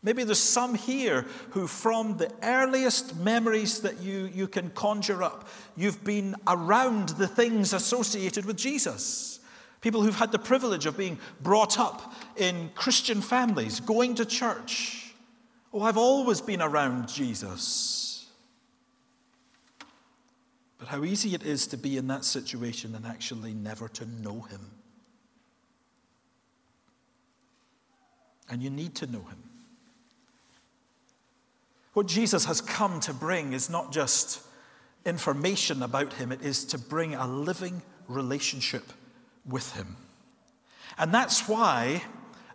Maybe 0.04 0.22
there's 0.22 0.38
some 0.38 0.76
here 0.76 1.26
who, 1.50 1.66
from 1.66 2.16
the 2.16 2.32
earliest 2.44 3.16
memories 3.16 3.80
that 3.80 4.00
you, 4.00 4.30
you 4.32 4.46
can 4.46 4.70
conjure 4.70 5.24
up, 5.24 5.48
you've 5.76 6.04
been 6.04 6.36
around 6.46 7.08
the 7.08 7.26
things 7.26 7.72
associated 7.72 8.44
with 8.44 8.56
Jesus. 8.56 9.40
People 9.80 10.00
who've 10.00 10.14
had 10.14 10.30
the 10.30 10.38
privilege 10.38 10.86
of 10.86 10.96
being 10.96 11.18
brought 11.42 11.80
up 11.80 12.14
in 12.36 12.70
Christian 12.76 13.20
families, 13.20 13.80
going 13.80 14.14
to 14.14 14.24
church. 14.24 15.12
Oh, 15.72 15.82
I've 15.82 15.98
always 15.98 16.40
been 16.40 16.62
around 16.62 17.08
Jesus. 17.08 18.28
But 20.78 20.86
how 20.86 21.02
easy 21.02 21.34
it 21.34 21.42
is 21.42 21.66
to 21.66 21.76
be 21.76 21.96
in 21.96 22.06
that 22.06 22.24
situation 22.24 22.94
and 22.94 23.04
actually 23.04 23.54
never 23.54 23.88
to 23.88 24.06
know 24.06 24.42
Him. 24.42 24.77
And 28.50 28.62
you 28.62 28.70
need 28.70 28.94
to 28.96 29.06
know 29.06 29.20
Him. 29.20 29.42
What 31.98 32.06
Jesus 32.06 32.44
has 32.44 32.60
come 32.60 33.00
to 33.00 33.12
bring 33.12 33.52
is 33.52 33.68
not 33.68 33.90
just 33.90 34.40
information 35.04 35.82
about 35.82 36.12
him, 36.12 36.30
it 36.30 36.42
is 36.42 36.64
to 36.66 36.78
bring 36.78 37.14
a 37.14 37.26
living 37.26 37.82
relationship 38.06 38.84
with 39.44 39.74
him. 39.74 39.96
And 40.96 41.12
that's 41.12 41.48
why, 41.48 42.02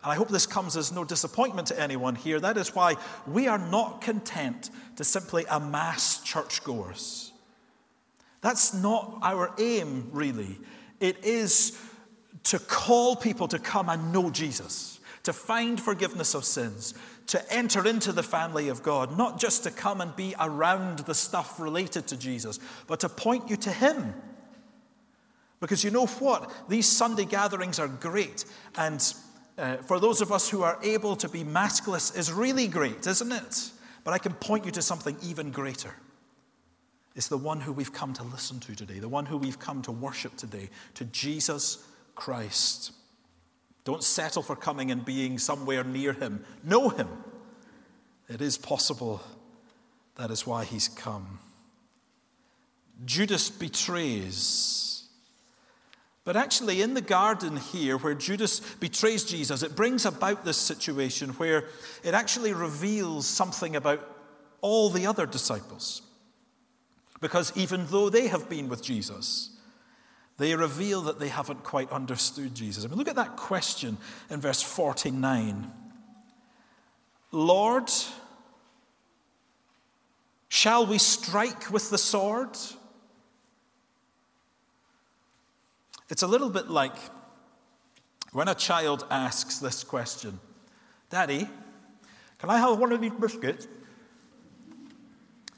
and 0.01 0.11
I 0.11 0.15
hope 0.15 0.29
this 0.29 0.45
comes 0.45 0.77
as 0.77 0.93
no 0.93 1.03
disappointment 1.03 1.67
to 1.67 1.77
anyone 1.77 2.15
here, 2.15 2.39
that 2.39 2.55
is 2.55 2.73
why 2.73 2.95
we 3.27 3.47
are 3.47 3.57
not 3.57 4.01
content 4.01 4.69
to 4.95 5.03
simply 5.03 5.45
amass 5.49 6.21
churchgoers. 6.21 7.33
That's 8.39 8.73
not 8.73 9.19
our 9.21 9.53
aim, 9.57 10.09
really. 10.11 10.57
It 10.99 11.25
is 11.25 11.77
to 12.43 12.59
call 12.59 13.15
people 13.15 13.47
to 13.49 13.59
come 13.59 13.89
and 13.89 14.13
know 14.13 14.29
Jesus, 14.29 14.99
to 15.23 15.33
find 15.33 15.79
forgiveness 15.79 16.33
of 16.33 16.45
sins, 16.45 16.93
to 17.27 17.53
enter 17.53 17.87
into 17.87 18.11
the 18.11 18.23
family 18.23 18.67
of 18.69 18.83
God, 18.83 19.17
not 19.17 19.39
just 19.39 19.63
to 19.63 19.71
come 19.71 20.01
and 20.01 20.15
be 20.15 20.35
around 20.39 20.99
the 20.99 21.15
stuff 21.15 21.59
related 21.59 22.07
to 22.07 22.17
Jesus, 22.17 22.59
but 22.87 22.99
to 22.99 23.09
point 23.09 23.49
you 23.49 23.55
to 23.57 23.71
Him. 23.71 24.13
Because 25.61 25.83
you 25.83 25.91
know 25.91 26.07
what? 26.07 26.51
These 26.67 26.89
Sunday 26.89 27.23
gatherings 27.23 27.79
are 27.79 27.87
great. 27.87 28.43
And 28.75 29.01
uh, 29.57 29.77
for 29.77 29.97
those 29.97 30.19
of 30.19 30.31
us 30.31 30.49
who 30.49 30.61
are 30.61 30.77
able 30.83 31.15
to 31.15 31.29
be 31.29 31.45
maskless 31.45 32.17
is 32.17 32.31
really 32.31 32.67
great, 32.67 33.07
isn't 33.07 33.31
it? 33.31 33.71
But 34.03 34.11
I 34.11 34.17
can 34.17 34.33
point 34.33 34.65
you 34.65 34.71
to 34.71 34.81
something 34.81 35.15
even 35.23 35.51
greater. 35.51 35.95
It's 37.15 37.29
the 37.29 37.37
one 37.37 37.61
who 37.61 37.71
we've 37.71 37.93
come 37.93 38.11
to 38.13 38.23
listen 38.23 38.59
to 38.61 38.75
today, 38.75 38.99
the 38.99 39.07
one 39.07 39.25
who 39.25 39.37
we've 39.37 39.59
come 39.59 39.81
to 39.83 39.91
worship 39.93 40.35
today, 40.35 40.69
to 40.95 41.05
Jesus 41.05 41.87
Christ. 42.15 42.91
Don't 43.83 44.03
settle 44.03 44.41
for 44.41 44.55
coming 44.55 44.91
and 44.91 45.03
being 45.03 45.37
somewhere 45.37 45.83
near 45.83 46.13
him. 46.13 46.45
Know 46.63 46.89
him. 46.89 47.09
It 48.29 48.41
is 48.41 48.57
possible 48.57 49.21
that 50.15 50.31
is 50.31 50.47
why 50.47 50.63
he's 50.63 50.87
come. 50.87 51.39
Judas 53.05 53.49
betrays. 53.49 55.03
But 56.25 56.37
actually, 56.37 56.81
in 56.81 56.93
the 56.93 57.01
garden 57.01 57.57
here, 57.57 57.97
where 57.97 58.13
Judas 58.13 58.61
betrays 58.75 59.25
Jesus, 59.25 59.61
it 59.61 59.75
brings 59.75 60.05
about 60.05 60.45
this 60.45 60.57
situation 60.57 61.31
where 61.31 61.65
it 62.03 62.13
actually 62.13 62.53
reveals 62.53 63.27
something 63.27 63.75
about 63.75 64.07
all 64.61 64.89
the 64.89 65.05
other 65.05 65.25
disciples. 65.25 66.01
Because 67.19 67.51
even 67.57 67.87
though 67.87 68.09
they 68.09 68.27
have 68.27 68.47
been 68.49 68.69
with 68.69 68.81
Jesus, 68.81 69.52
they 70.37 70.55
reveal 70.55 71.01
that 71.01 71.19
they 71.19 71.27
haven't 71.27 71.63
quite 71.63 71.91
understood 71.91 72.55
Jesus. 72.55 72.85
I 72.85 72.87
mean, 72.87 72.97
look 72.97 73.07
at 73.07 73.15
that 73.15 73.35
question 73.35 73.97
in 74.29 74.41
verse 74.41 74.61
49. 74.61 75.71
Lord, 77.31 77.91
shall 80.49 80.85
we 80.85 80.97
strike 80.97 81.69
with 81.69 81.89
the 81.89 81.97
sword? 81.97 82.57
It's 86.09 86.23
a 86.23 86.27
little 86.27 86.49
bit 86.49 86.69
like 86.69 86.95
when 88.33 88.47
a 88.47 88.55
child 88.55 89.05
asks 89.09 89.59
this 89.59 89.83
question 89.83 90.39
Daddy, 91.09 91.47
can 92.39 92.49
I 92.49 92.57
have 92.57 92.77
one 92.77 92.91
of 92.91 93.01
these 93.01 93.11
biscuits? 93.11 93.67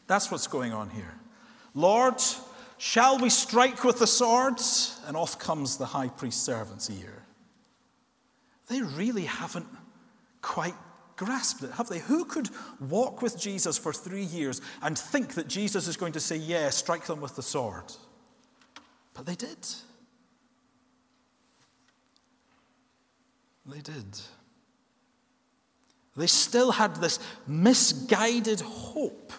That's 0.08 0.30
what's 0.30 0.48
going 0.48 0.74
on 0.74 0.90
here. 0.90 1.14
Lord, 1.74 2.22
Shall 2.78 3.20
we 3.20 3.30
strike 3.30 3.84
with 3.84 4.00
the 4.00 4.08
swords? 4.08 5.00
And 5.08 5.16
off 5.16 5.40
comes 5.40 5.78
the 5.78 5.86
high 5.86 6.10
priest's 6.10 6.42
servant's 6.42 6.90
ear. 6.90 7.24
They 8.68 8.82
really 8.82 9.26
haven't 9.26 9.68
quite 10.42 10.76
grasped 11.16 11.64
it, 11.64 11.72
have 11.72 11.88
they? 11.88 12.00
Who 12.00 12.26
could 12.26 12.50
walk 12.80 13.22
with 13.22 13.40
Jesus 13.40 13.78
for 13.78 13.94
three 13.94 14.24
years 14.24 14.62
and 14.82 14.98
think 14.98 15.36
that 15.36 15.48
Jesus 15.48 15.88
is 15.88 15.98
going 15.98 16.14
to 16.14 16.20
say, 16.20 16.36
Yeah, 16.36 16.70
strike 16.70 17.06
them 17.06 17.22
with 17.22 17.36
the 17.36 17.42
sword? 17.42 17.94
But 19.14 19.26
they 19.26 19.36
did. 19.36 19.58
They 23.66 23.80
did. 23.80 24.20
They 26.18 26.28
still 26.28 26.72
had 26.72 26.98
this 26.98 27.20
misguided 27.48 28.62
hope 28.62 29.34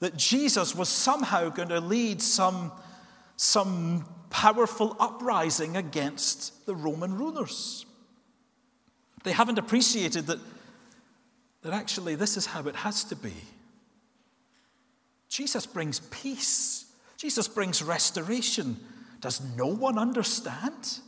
that 0.00 0.16
Jesus 0.16 0.74
was 0.74 0.88
somehow 0.88 1.48
going 1.48 1.68
to 1.68 1.80
lead 1.80 2.20
some, 2.20 2.72
some 3.36 4.04
powerful 4.30 4.96
uprising 4.98 5.76
against 5.76 6.66
the 6.66 6.74
Roman 6.74 7.16
rulers. 7.16 7.86
They 9.22 9.32
haven't 9.32 9.58
appreciated 9.58 10.26
that, 10.26 10.38
that 11.62 11.72
actually 11.72 12.14
this 12.14 12.36
is 12.36 12.46
how 12.46 12.66
it 12.68 12.76
has 12.76 13.04
to 13.04 13.16
be. 13.16 13.34
Jesus 15.28 15.66
brings 15.66 16.00
peace, 16.00 16.86
Jesus 17.16 17.48
brings 17.48 17.82
restoration. 17.82 18.76
Does 19.20 19.40
no 19.56 19.66
one 19.68 19.98
understand? 19.98 20.98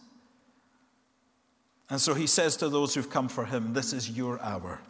And 1.91 2.01
so 2.01 2.15
he 2.15 2.27
says 2.27 2.57
to 2.57 2.71
those 2.71 2.95
who've 2.95 3.11
come 3.11 3.29
for 3.29 3.45
him, 3.45 3.75
This 3.75 3.93
is 3.93 4.11
your 4.11 4.41
hour 4.41 4.81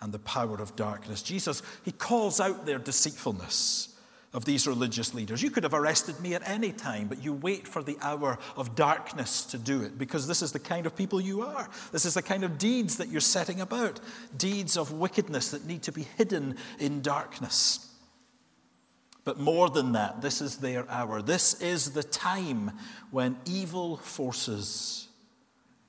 and 0.00 0.12
the 0.12 0.18
power 0.18 0.60
of 0.60 0.76
darkness. 0.76 1.22
Jesus, 1.22 1.62
he 1.84 1.92
calls 1.92 2.40
out 2.40 2.66
their 2.66 2.78
deceitfulness 2.78 3.96
of 4.36 4.44
these 4.44 4.66
religious 4.66 5.14
leaders. 5.14 5.42
You 5.42 5.50
could 5.50 5.62
have 5.62 5.72
arrested 5.72 6.20
me 6.20 6.34
at 6.34 6.46
any 6.46 6.70
time, 6.70 7.08
but 7.08 7.24
you 7.24 7.32
wait 7.32 7.66
for 7.66 7.82
the 7.82 7.96
hour 8.02 8.38
of 8.54 8.74
darkness 8.74 9.44
to 9.46 9.58
do 9.58 9.82
it 9.82 9.98
because 9.98 10.26
this 10.26 10.42
is 10.42 10.52
the 10.52 10.58
kind 10.58 10.84
of 10.84 10.94
people 10.94 11.20
you 11.20 11.40
are. 11.40 11.70
This 11.90 12.04
is 12.04 12.14
the 12.14 12.22
kind 12.22 12.44
of 12.44 12.58
deeds 12.58 12.98
that 12.98 13.08
you're 13.08 13.20
setting 13.22 13.62
about 13.62 13.98
deeds 14.36 14.76
of 14.76 14.92
wickedness 14.92 15.52
that 15.52 15.64
need 15.64 15.82
to 15.84 15.92
be 15.92 16.02
hidden 16.18 16.56
in 16.78 17.00
darkness. 17.00 17.90
But 19.24 19.40
more 19.40 19.70
than 19.70 19.92
that, 19.92 20.20
this 20.20 20.42
is 20.42 20.58
their 20.58 20.88
hour. 20.90 21.22
This 21.22 21.60
is 21.62 21.92
the 21.92 22.04
time 22.04 22.72
when 23.10 23.38
evil 23.46 23.96
forces 23.96 25.08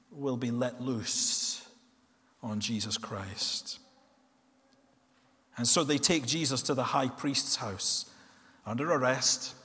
will 0.09 0.37
be 0.37 0.51
let 0.51 0.81
loose 0.81 1.67
on 2.41 2.61
Jesus 2.61 2.97
Christ. 2.97 3.79
And 5.57 5.67
so 5.67 5.83
they 5.83 5.97
take 5.97 6.25
Jesus 6.25 6.61
to 6.63 6.73
the 6.73 6.83
high 6.83 7.07
priest's 7.09 7.55
house 7.55 8.05
under 8.65 8.91
arrest, 8.91 9.55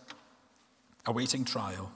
awaiting 1.06 1.44
trial. 1.44 1.92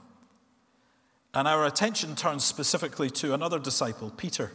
And 1.32 1.48
our 1.48 1.66
attention 1.66 2.14
turns 2.14 2.44
specifically 2.44 3.10
to 3.10 3.34
another 3.34 3.58
disciple, 3.58 4.10
Peter. 4.10 4.52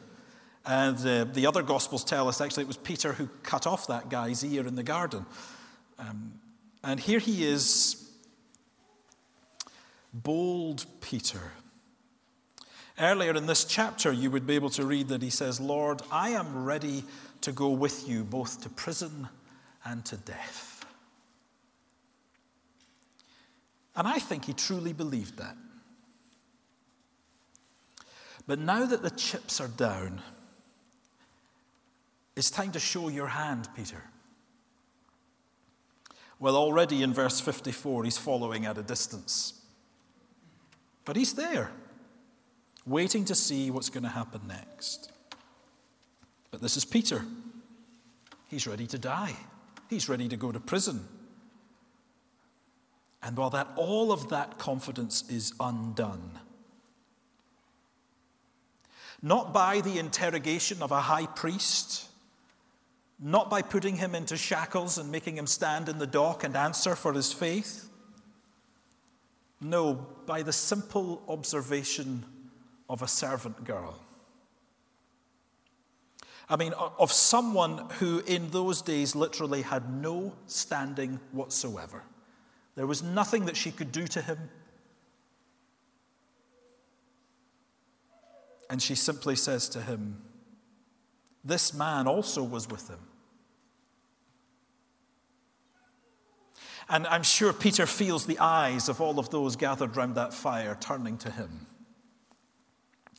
And 0.66 0.98
uh, 1.06 1.24
the 1.26 1.48
other 1.48 1.64
Gospels 1.64 2.04
tell 2.04 2.28
us 2.28 2.40
actually 2.40 2.64
it 2.64 2.68
was 2.68 2.78
Peter 2.78 3.14
who 3.14 3.28
cut 3.44 3.66
off 3.66 3.88
that 3.88 4.10
guy's 4.10 4.44
ear 4.44 4.68
in 4.68 4.76
the 4.76 4.84
garden. 4.84 5.26
Um, 5.98 6.34
And 6.84 7.00
here 7.00 7.20
he 7.20 7.46
is, 7.46 8.10
bold 10.14 10.86
Peter. 11.00 11.52
Earlier 13.00 13.36
in 13.36 13.46
this 13.46 13.66
chapter, 13.66 14.12
you 14.12 14.32
would 14.32 14.46
be 14.46 14.56
able 14.56 14.72
to 14.72 14.86
read 14.86 15.08
that 15.08 15.22
he 15.22 15.30
says, 15.30 15.60
Lord, 15.60 16.02
I 16.12 16.30
am 16.30 16.66
ready 16.66 17.04
to 17.42 17.52
go 17.52 17.70
with 17.70 18.08
you 18.08 18.24
both 18.24 18.62
to 18.62 18.70
prison 18.70 19.28
and 19.84 20.06
to 20.06 20.18
death. 20.18 20.86
And 23.96 24.08
I 24.08 24.20
think 24.20 24.46
he 24.46 24.54
truly 24.54 24.94
believed 24.94 25.38
that. 25.38 25.58
But 28.48 28.60
now 28.60 28.86
that 28.86 29.04
the 29.04 29.10
chips 29.10 29.60
are 29.60 29.68
down, 29.68 30.22
it's 32.36 32.50
time 32.50 32.72
to 32.72 32.80
show 32.80 33.10
your 33.10 33.28
hand, 33.28 33.68
Peter. 33.76 34.04
Well, 36.40 36.56
already 36.56 37.04
in 37.04 37.14
verse 37.14 37.40
54, 37.40 38.06
he's 38.06 38.18
following 38.18 38.66
at 38.66 38.78
a 38.78 38.82
distance. 38.82 39.54
But 41.06 41.16
he's 41.16 41.34
there 41.34 41.72
waiting 42.86 43.26
to 43.26 43.36
see 43.36 43.70
what's 43.70 43.90
going 43.90 44.04
to 44.04 44.10
happen 44.10 44.42
next. 44.48 45.12
But 46.52 46.62
this 46.62 46.78
is 46.78 46.86
Peter. 46.86 47.26
He's 48.48 48.68
ready 48.68 48.86
to 48.88 48.98
die, 48.98 49.36
he's 49.90 50.10
ready 50.10 50.28
to 50.28 50.38
go 50.38 50.52
to 50.52 50.60
prison. 50.60 51.08
And 53.24 53.38
while 53.38 53.52
that 53.52 53.68
all 53.76 54.12
of 54.12 54.30
that 54.30 54.58
confidence 54.58 55.24
is 55.30 55.54
undone, 55.60 56.40
not 59.22 59.54
by 59.54 59.82
the 59.82 60.00
interrogation 60.00 60.82
of 60.82 60.92
a 60.92 61.02
high 61.02 61.28
priest, 61.28 62.08
not 63.20 63.50
by 63.50 63.62
putting 63.62 63.98
him 63.98 64.16
into 64.16 64.36
shackles 64.36 64.98
and 64.98 65.12
making 65.12 65.38
him 65.38 65.46
stand 65.46 65.88
in 65.88 66.00
the 66.00 66.08
dock 66.08 66.44
and 66.44 66.58
answer 66.58 66.96
for 66.96 67.14
his 67.14 67.32
faith. 67.32 67.88
No, 69.62 70.08
by 70.26 70.42
the 70.42 70.52
simple 70.52 71.22
observation 71.28 72.26
of 72.90 73.04
a 73.04 73.08
servant 73.08 73.64
girl. 73.64 74.00
I 76.52 76.58
mean, 76.58 76.74
of 76.74 77.14
someone 77.14 77.90
who 78.00 78.20
in 78.28 78.50
those 78.50 78.82
days 78.82 79.16
literally 79.16 79.62
had 79.62 79.90
no 79.90 80.34
standing 80.48 81.18
whatsoever. 81.32 82.04
There 82.76 82.86
was 82.86 83.02
nothing 83.02 83.46
that 83.46 83.56
she 83.56 83.72
could 83.72 83.94
do 83.94 84.06
to 84.08 84.22
him. 84.22 84.38
And 88.70 88.82
she 88.82 88.96
simply 88.96 89.38
says 89.38 89.70
to 89.70 89.82
him, 89.82 90.22
This 91.46 91.74
man 91.74 92.06
also 92.06 92.44
was 92.44 92.68
with 92.68 92.90
him. 92.90 93.00
And 96.90 97.08
I'm 97.08 97.24
sure 97.24 97.54
Peter 97.54 97.86
feels 97.86 98.26
the 98.26 98.40
eyes 98.40 98.90
of 98.90 99.00
all 99.00 99.20
of 99.20 99.30
those 99.30 99.56
gathered 99.56 99.96
round 99.96 100.16
that 100.16 100.34
fire 100.34 100.78
turning 100.82 101.18
to 101.20 101.32
him. 101.32 101.66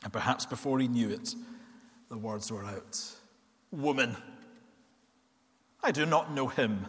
And 0.03 0.13
perhaps 0.13 0.45
before 0.45 0.77
he 0.77 0.87
knew 0.87 1.09
it, 1.09 1.33
the 2.09 2.17
words 2.19 2.51
were 2.51 2.63
out 2.63 3.01
Woman, 3.73 4.15
I 5.81 5.89
do 5.89 6.05
not 6.05 6.31
know 6.31 6.47
him. 6.47 6.85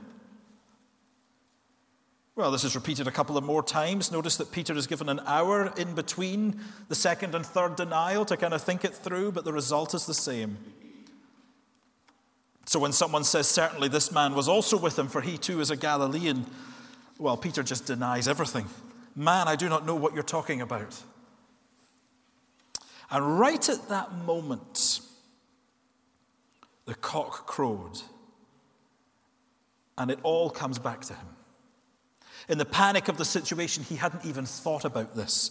Well, 2.37 2.51
this 2.51 2.63
is 2.63 2.75
repeated 2.75 3.07
a 3.07 3.11
couple 3.11 3.39
of 3.39 3.45
more 3.45 3.63
times. 3.63 4.13
Notice 4.13 4.37
that 4.37 4.53
Peter 4.53 4.75
is 4.75 4.87
given 4.87 5.09
an 5.09 5.21
hour 5.25 5.73
in 5.79 5.95
between 5.95 6.61
the 6.89 6.95
second 6.95 7.35
and 7.35 7.47
third 7.47 7.77
denial 7.77 8.27
to 8.27 8.37
kind 8.37 8.53
of 8.53 8.63
think 8.63 8.85
it 8.85 8.93
through, 8.93 9.33
but 9.33 9.47
the 9.47 9.53
result 9.53 9.95
is 9.95 10.05
the 10.05 10.13
same. 10.13 10.59
So 12.67 12.79
when 12.79 12.93
someone 12.93 13.25
says, 13.25 13.49
Certainly 13.49 13.89
this 13.89 14.13
man 14.13 14.35
was 14.35 14.47
also 14.47 14.77
with 14.77 14.99
him, 14.99 15.09
for 15.09 15.23
he 15.23 15.39
too 15.39 15.61
is 15.61 15.71
a 15.71 15.77
Galilean, 15.77 16.45
well, 17.19 17.39
Peter 17.39 17.63
just 17.63 17.87
denies 17.87 18.29
everything. 18.29 18.67
Man, 19.17 19.49
I 19.49 19.57
do 19.57 19.71
not 19.71 19.87
know 19.87 19.95
what 19.95 20.13
you're 20.13 20.23
talking 20.23 20.61
about. 20.61 21.03
And 23.11 23.39
right 23.39 23.67
at 23.71 23.89
that 23.89 24.13
moment, 24.13 25.01
the 26.87 26.95
cock 26.95 27.47
crowed, 27.47 28.01
and 29.97 30.11
it 30.11 30.19
all 30.23 30.51
comes 30.51 30.79
back 30.79 31.03
to 31.03 31.15
him. 31.15 31.27
In 32.49 32.59
the 32.59 32.65
panic 32.65 33.09
of 33.09 33.17
the 33.17 33.25
situation, 33.25 33.85
he 33.85 33.97
hadn't 33.97 34.25
even 34.25 34.45
thought 34.45 34.85
about 34.85 35.15
this. 35.15 35.51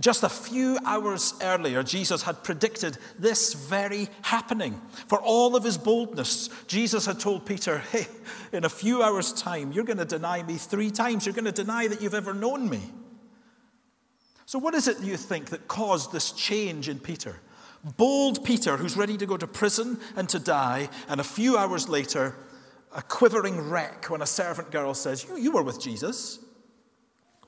Just 0.00 0.24
a 0.24 0.28
few 0.28 0.78
hours 0.84 1.34
earlier, 1.40 1.84
Jesus 1.84 2.22
had 2.22 2.42
predicted 2.42 2.98
this 3.16 3.54
very 3.54 4.08
happening. 4.22 4.80
For 5.06 5.20
all 5.20 5.54
of 5.54 5.62
his 5.62 5.78
boldness, 5.78 6.48
Jesus 6.66 7.06
had 7.06 7.20
told 7.20 7.46
Peter, 7.46 7.78
Hey, 7.78 8.06
in 8.52 8.64
a 8.64 8.68
few 8.68 9.04
hours' 9.04 9.32
time, 9.32 9.70
you're 9.70 9.84
going 9.84 9.98
to 9.98 10.04
deny 10.04 10.42
me 10.42 10.56
three 10.56 10.90
times. 10.90 11.26
You're 11.26 11.34
going 11.34 11.44
to 11.44 11.52
deny 11.52 11.86
that 11.86 12.02
you've 12.02 12.14
ever 12.14 12.34
known 12.34 12.68
me. 12.68 12.80
So, 14.46 14.58
what 14.58 14.74
is 14.74 14.88
it 14.88 15.00
you 15.00 15.16
think 15.16 15.50
that 15.50 15.68
caused 15.68 16.10
this 16.10 16.32
change 16.32 16.88
in 16.88 16.98
Peter? 16.98 17.36
Bold 17.84 18.44
Peter, 18.44 18.76
who's 18.76 18.96
ready 18.96 19.16
to 19.18 19.26
go 19.26 19.36
to 19.36 19.46
prison 19.46 20.00
and 20.16 20.28
to 20.30 20.38
die, 20.38 20.88
and 21.08 21.20
a 21.20 21.24
few 21.24 21.58
hours 21.58 21.88
later, 21.88 22.34
a 22.94 23.02
quivering 23.02 23.60
wreck 23.68 24.08
when 24.08 24.22
a 24.22 24.26
servant 24.26 24.70
girl 24.70 24.94
says, 24.94 25.24
You, 25.24 25.36
you 25.36 25.52
were 25.52 25.62
with 25.62 25.80
Jesus. 25.80 26.38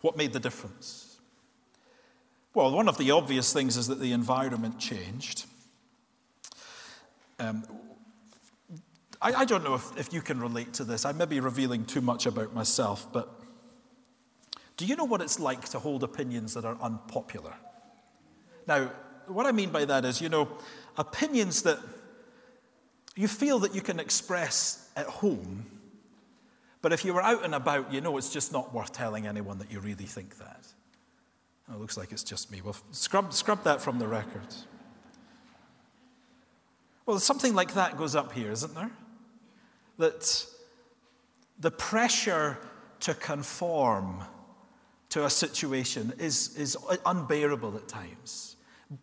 What 0.02 0.16
made 0.16 0.32
the 0.32 0.40
difference? 0.40 1.16
Well, 2.52 2.70
one 2.72 2.88
of 2.88 2.98
the 2.98 3.10
obvious 3.10 3.52
things 3.52 3.76
is 3.76 3.86
that 3.88 4.00
the 4.00 4.12
environment 4.12 4.78
changed. 4.78 5.46
Um, 7.38 7.64
I, 9.20 9.32
I, 9.32 9.44
don't 9.44 9.64
know 9.64 9.74
if, 9.74 9.96
if 9.98 10.12
you 10.12 10.22
can 10.22 10.40
relate 10.40 10.72
to 10.74 10.84
this. 10.84 11.04
I 11.04 11.12
may 11.12 11.26
be 11.26 11.40
revealing 11.40 11.84
too 11.84 12.00
much 12.00 12.26
about 12.26 12.54
myself, 12.54 13.12
but 13.12 13.28
do 14.76 14.86
you 14.86 14.96
know 14.96 15.04
what 15.04 15.20
it's 15.20 15.38
like 15.38 15.68
to 15.70 15.78
hold 15.78 16.02
opinions 16.02 16.54
that 16.54 16.64
are 16.64 16.76
unpopular? 16.80 17.54
Now, 18.66 18.90
what 19.28 19.46
I 19.46 19.52
mean 19.52 19.70
by 19.70 19.84
that 19.84 20.04
is, 20.04 20.20
you 20.20 20.28
know, 20.28 20.48
opinions 20.96 21.62
that 21.62 21.78
you 23.14 23.28
feel 23.28 23.58
that 23.60 23.74
you 23.74 23.80
can 23.80 23.98
express 23.98 24.90
at 24.96 25.06
home, 25.06 25.66
but 26.82 26.92
if 26.92 27.04
you 27.04 27.14
were 27.14 27.22
out 27.22 27.44
and 27.44 27.54
about, 27.54 27.92
you 27.92 28.00
know 28.00 28.16
it's 28.16 28.30
just 28.30 28.52
not 28.52 28.74
worth 28.74 28.92
telling 28.92 29.26
anyone 29.26 29.58
that 29.58 29.72
you 29.72 29.80
really 29.80 30.04
think 30.04 30.38
that. 30.38 30.66
Oh, 31.68 31.74
it 31.74 31.80
looks 31.80 31.96
like 31.96 32.12
it's 32.12 32.22
just 32.22 32.52
me. 32.52 32.60
Well, 32.62 32.76
scrub, 32.92 33.32
scrub 33.32 33.64
that 33.64 33.80
from 33.80 33.98
the 33.98 34.06
record. 34.06 34.54
Well, 37.06 37.18
something 37.18 37.54
like 37.54 37.74
that 37.74 37.96
goes 37.96 38.14
up 38.14 38.32
here, 38.32 38.50
isn't 38.50 38.74
there? 38.74 38.90
That 39.98 40.46
the 41.58 41.70
pressure 41.70 42.58
to 43.00 43.14
conform 43.14 44.22
to 45.10 45.24
a 45.24 45.30
situation 45.30 46.12
is, 46.18 46.56
is 46.56 46.76
unbearable 47.06 47.76
at 47.76 47.88
times. 47.88 48.55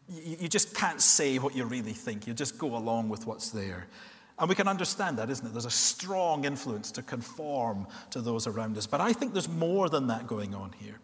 You, 0.08 0.38
you 0.42 0.48
just 0.48 0.76
can't 0.76 1.02
say 1.02 1.38
what 1.40 1.56
you 1.56 1.66
really 1.66 1.94
think, 1.94 2.28
you 2.28 2.34
just 2.34 2.58
go 2.58 2.76
along 2.76 3.10
with 3.10 3.26
what's 3.26 3.50
there. 3.50 3.88
And 4.40 4.50
we 4.50 4.56
can 4.56 4.68
understand 4.68 5.18
that, 5.20 5.30
isn't 5.30 5.46
it? 5.46 5.54
There's 5.54 5.66
a 5.66 5.70
strong 5.70 6.46
influence 6.46 6.92
to 6.94 7.04
conform 7.04 7.88
to 8.10 8.22
those 8.22 8.48
around 8.48 8.78
us. 8.78 8.88
But 8.88 9.00
I 9.00 9.14
think 9.14 9.34
there's 9.34 9.50
more 9.50 9.90
than 9.90 10.08
that 10.08 10.26
going 10.26 10.56
on 10.56 10.74
here. 10.80 11.00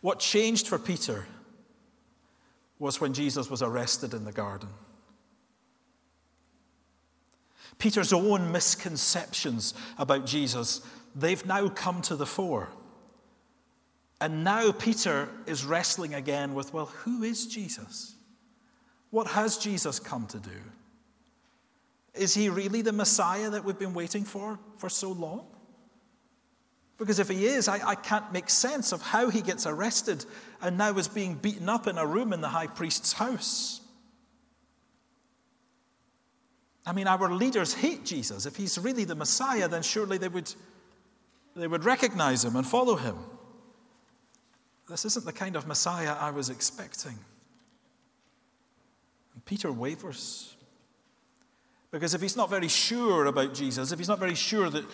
What 0.00 0.18
changed 0.18 0.68
for 0.68 0.78
Peter 0.78 1.26
was 2.78 3.00
when 3.00 3.12
Jesus 3.12 3.48
was 3.48 3.62
arrested 3.62 4.14
in 4.14 4.24
the 4.24 4.32
garden. 4.32 4.70
Peter's 7.78 8.12
own 8.12 8.50
misconceptions 8.52 9.74
about 9.98 10.26
Jesus, 10.26 10.80
they've 11.14 11.44
now 11.46 11.68
come 11.68 12.00
to 12.02 12.16
the 12.16 12.26
fore. 12.26 12.68
And 14.22 14.44
now 14.44 14.70
Peter 14.70 15.28
is 15.46 15.64
wrestling 15.64 16.14
again 16.14 16.54
with 16.54 16.72
well, 16.72 16.86
who 16.86 17.24
is 17.24 17.44
Jesus? 17.48 18.14
What 19.10 19.26
has 19.26 19.58
Jesus 19.58 19.98
come 19.98 20.28
to 20.28 20.38
do? 20.38 20.62
Is 22.14 22.32
he 22.32 22.48
really 22.48 22.82
the 22.82 22.92
Messiah 22.92 23.50
that 23.50 23.64
we've 23.64 23.80
been 23.80 23.94
waiting 23.94 24.22
for 24.22 24.60
for 24.76 24.88
so 24.88 25.10
long? 25.10 25.44
Because 26.98 27.18
if 27.18 27.28
he 27.28 27.46
is, 27.46 27.66
I, 27.66 27.84
I, 27.84 27.94
can't 27.96 28.32
make 28.32 28.48
sense 28.48 28.92
of 28.92 29.02
how 29.02 29.28
he 29.28 29.42
gets 29.42 29.66
arrested 29.66 30.24
and 30.60 30.78
now 30.78 30.96
is 30.96 31.08
being 31.08 31.34
beaten 31.34 31.68
up 31.68 31.88
in 31.88 31.98
a 31.98 32.06
room 32.06 32.32
in 32.32 32.40
the 32.40 32.48
high 32.48 32.68
priest's 32.68 33.12
house. 33.12 33.80
I 36.86 36.92
mean, 36.92 37.08
our 37.08 37.34
leaders 37.34 37.74
hate 37.74 38.04
Jesus. 38.04 38.46
If 38.46 38.54
he's 38.54 38.78
really 38.78 39.02
the 39.02 39.16
Messiah, 39.16 39.66
then 39.66 39.82
surely 39.82 40.16
they 40.16 40.28
would, 40.28 40.54
they 41.56 41.66
would 41.66 41.84
recognize 41.84 42.44
him 42.44 42.54
and 42.54 42.64
follow 42.64 42.94
him. 42.94 43.16
This 44.88 45.04
isn't 45.04 45.24
the 45.24 45.32
kind 45.32 45.56
of 45.56 45.66
Messiah 45.66 46.14
I 46.18 46.30
was 46.30 46.50
expecting. 46.50 47.18
And 49.34 49.44
Peter 49.44 49.72
wavers. 49.72 50.56
Because 51.90 52.14
if 52.14 52.22
he's 52.22 52.36
not 52.36 52.48
very 52.48 52.68
sure 52.68 53.26
about 53.26 53.52
Jesus, 53.52 53.92
if 53.92 53.98
he's 53.98 54.08
not 54.08 54.18
very 54.18 54.34
sure 54.34 54.70
that 54.70 54.84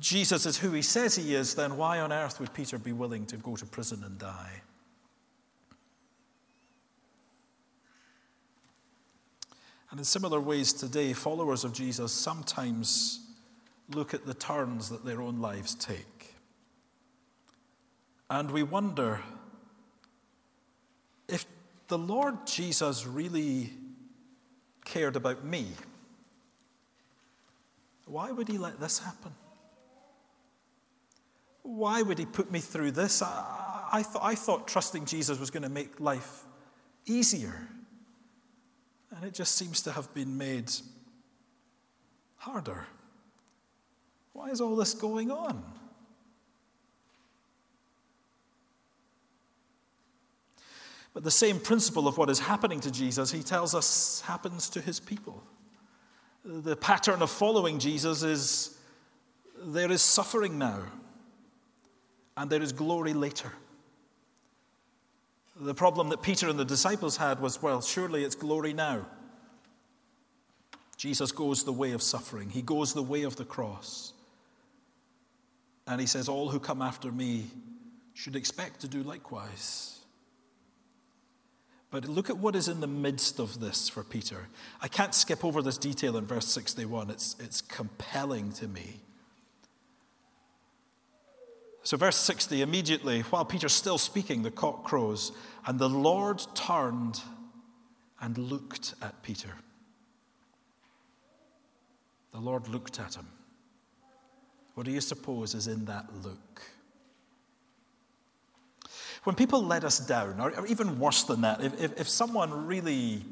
Jesus 0.00 0.44
is 0.44 0.58
who 0.58 0.70
he 0.72 0.82
says 0.82 1.16
he 1.16 1.34
is, 1.34 1.54
then 1.54 1.76
why 1.78 2.00
on 2.00 2.12
earth 2.12 2.40
would 2.40 2.52
Peter 2.52 2.78
be 2.78 2.92
willing 2.92 3.24
to 3.26 3.36
go 3.38 3.56
to 3.56 3.64
prison 3.64 4.04
and 4.04 4.18
die? 4.18 4.62
And 9.90 9.98
in 9.98 10.04
similar 10.04 10.40
ways 10.40 10.72
today, 10.72 11.12
followers 11.12 11.64
of 11.64 11.72
Jesus 11.74 12.12
sometimes 12.12 13.20
look 13.90 14.14
at 14.14 14.24
the 14.24 14.34
turns 14.34 14.88
that 14.88 15.04
their 15.04 15.20
own 15.20 15.40
lives 15.40 15.74
take. 15.74 16.06
And 18.32 18.50
we 18.50 18.62
wonder 18.62 19.20
if 21.28 21.44
the 21.88 21.98
Lord 21.98 22.46
Jesus 22.46 23.06
really 23.06 23.70
cared 24.86 25.16
about 25.16 25.44
me, 25.44 25.66
why 28.06 28.30
would 28.30 28.48
he 28.48 28.56
let 28.56 28.80
this 28.80 29.00
happen? 29.00 29.34
Why 31.62 32.00
would 32.00 32.18
he 32.18 32.24
put 32.24 32.50
me 32.50 32.60
through 32.60 32.92
this? 32.92 33.20
I, 33.20 33.88
I, 33.92 34.02
th- 34.02 34.16
I 34.22 34.34
thought 34.34 34.66
trusting 34.66 35.04
Jesus 35.04 35.38
was 35.38 35.50
going 35.50 35.64
to 35.64 35.68
make 35.68 36.00
life 36.00 36.44
easier. 37.04 37.68
And 39.14 39.26
it 39.26 39.34
just 39.34 39.56
seems 39.56 39.82
to 39.82 39.92
have 39.92 40.12
been 40.14 40.38
made 40.38 40.72
harder. 42.36 42.86
Why 44.32 44.48
is 44.48 44.62
all 44.62 44.74
this 44.74 44.94
going 44.94 45.30
on? 45.30 45.62
But 51.14 51.24
the 51.24 51.30
same 51.30 51.60
principle 51.60 52.08
of 52.08 52.16
what 52.16 52.30
is 52.30 52.38
happening 52.38 52.80
to 52.80 52.90
Jesus, 52.90 53.30
he 53.30 53.42
tells 53.42 53.74
us, 53.74 54.22
happens 54.22 54.70
to 54.70 54.80
his 54.80 54.98
people. 54.98 55.42
The 56.44 56.76
pattern 56.76 57.22
of 57.22 57.30
following 57.30 57.78
Jesus 57.78 58.22
is 58.22 58.78
there 59.64 59.90
is 59.92 60.02
suffering 60.02 60.58
now, 60.58 60.82
and 62.36 62.50
there 62.50 62.62
is 62.62 62.72
glory 62.72 63.12
later. 63.12 63.52
The 65.54 65.74
problem 65.74 66.08
that 66.08 66.22
Peter 66.22 66.48
and 66.48 66.58
the 66.58 66.64
disciples 66.64 67.16
had 67.16 67.40
was 67.40 67.62
well, 67.62 67.80
surely 67.80 68.24
it's 68.24 68.34
glory 68.34 68.72
now. 68.72 69.06
Jesus 70.96 71.30
goes 71.30 71.64
the 71.64 71.72
way 71.72 71.92
of 71.92 72.02
suffering, 72.02 72.48
he 72.48 72.62
goes 72.62 72.94
the 72.94 73.02
way 73.02 73.22
of 73.22 73.36
the 73.36 73.44
cross. 73.44 74.14
And 75.86 76.00
he 76.00 76.06
says, 76.06 76.28
All 76.28 76.48
who 76.48 76.60
come 76.60 76.80
after 76.80 77.10
me 77.10 77.46
should 78.14 78.36
expect 78.36 78.80
to 78.80 78.88
do 78.88 79.02
likewise. 79.02 80.01
But 81.92 82.08
look 82.08 82.30
at 82.30 82.38
what 82.38 82.56
is 82.56 82.68
in 82.68 82.80
the 82.80 82.86
midst 82.86 83.38
of 83.38 83.60
this 83.60 83.90
for 83.90 84.02
Peter. 84.02 84.48
I 84.80 84.88
can't 84.88 85.14
skip 85.14 85.44
over 85.44 85.60
this 85.60 85.76
detail 85.76 86.16
in 86.16 86.24
verse 86.24 86.46
61, 86.46 87.10
it's, 87.10 87.36
it's 87.38 87.60
compelling 87.60 88.50
to 88.54 88.66
me. 88.66 89.00
So, 91.84 91.96
verse 91.96 92.16
60 92.16 92.62
immediately, 92.62 93.20
while 93.22 93.44
Peter's 93.44 93.72
still 93.72 93.98
speaking, 93.98 94.42
the 94.42 94.50
cock 94.50 94.84
crows, 94.84 95.32
and 95.66 95.78
the 95.78 95.88
Lord 95.88 96.42
turned 96.54 97.20
and 98.20 98.38
looked 98.38 98.94
at 99.02 99.22
Peter. 99.22 99.50
The 102.32 102.38
Lord 102.38 102.68
looked 102.68 103.00
at 103.00 103.16
him. 103.16 103.26
What 104.74 104.86
do 104.86 104.92
you 104.92 105.00
suppose 105.02 105.54
is 105.54 105.66
in 105.66 105.84
that 105.86 106.06
look? 106.24 106.62
When 109.24 109.36
people 109.36 109.62
let 109.62 109.84
us 109.84 109.98
down, 110.00 110.40
or 110.40 110.66
even 110.66 110.98
worse 110.98 111.24
than 111.24 111.42
that, 111.42 111.62
if, 111.62 111.80
if, 111.80 112.00
if 112.00 112.08
someone 112.08 112.66
really, 112.66 113.22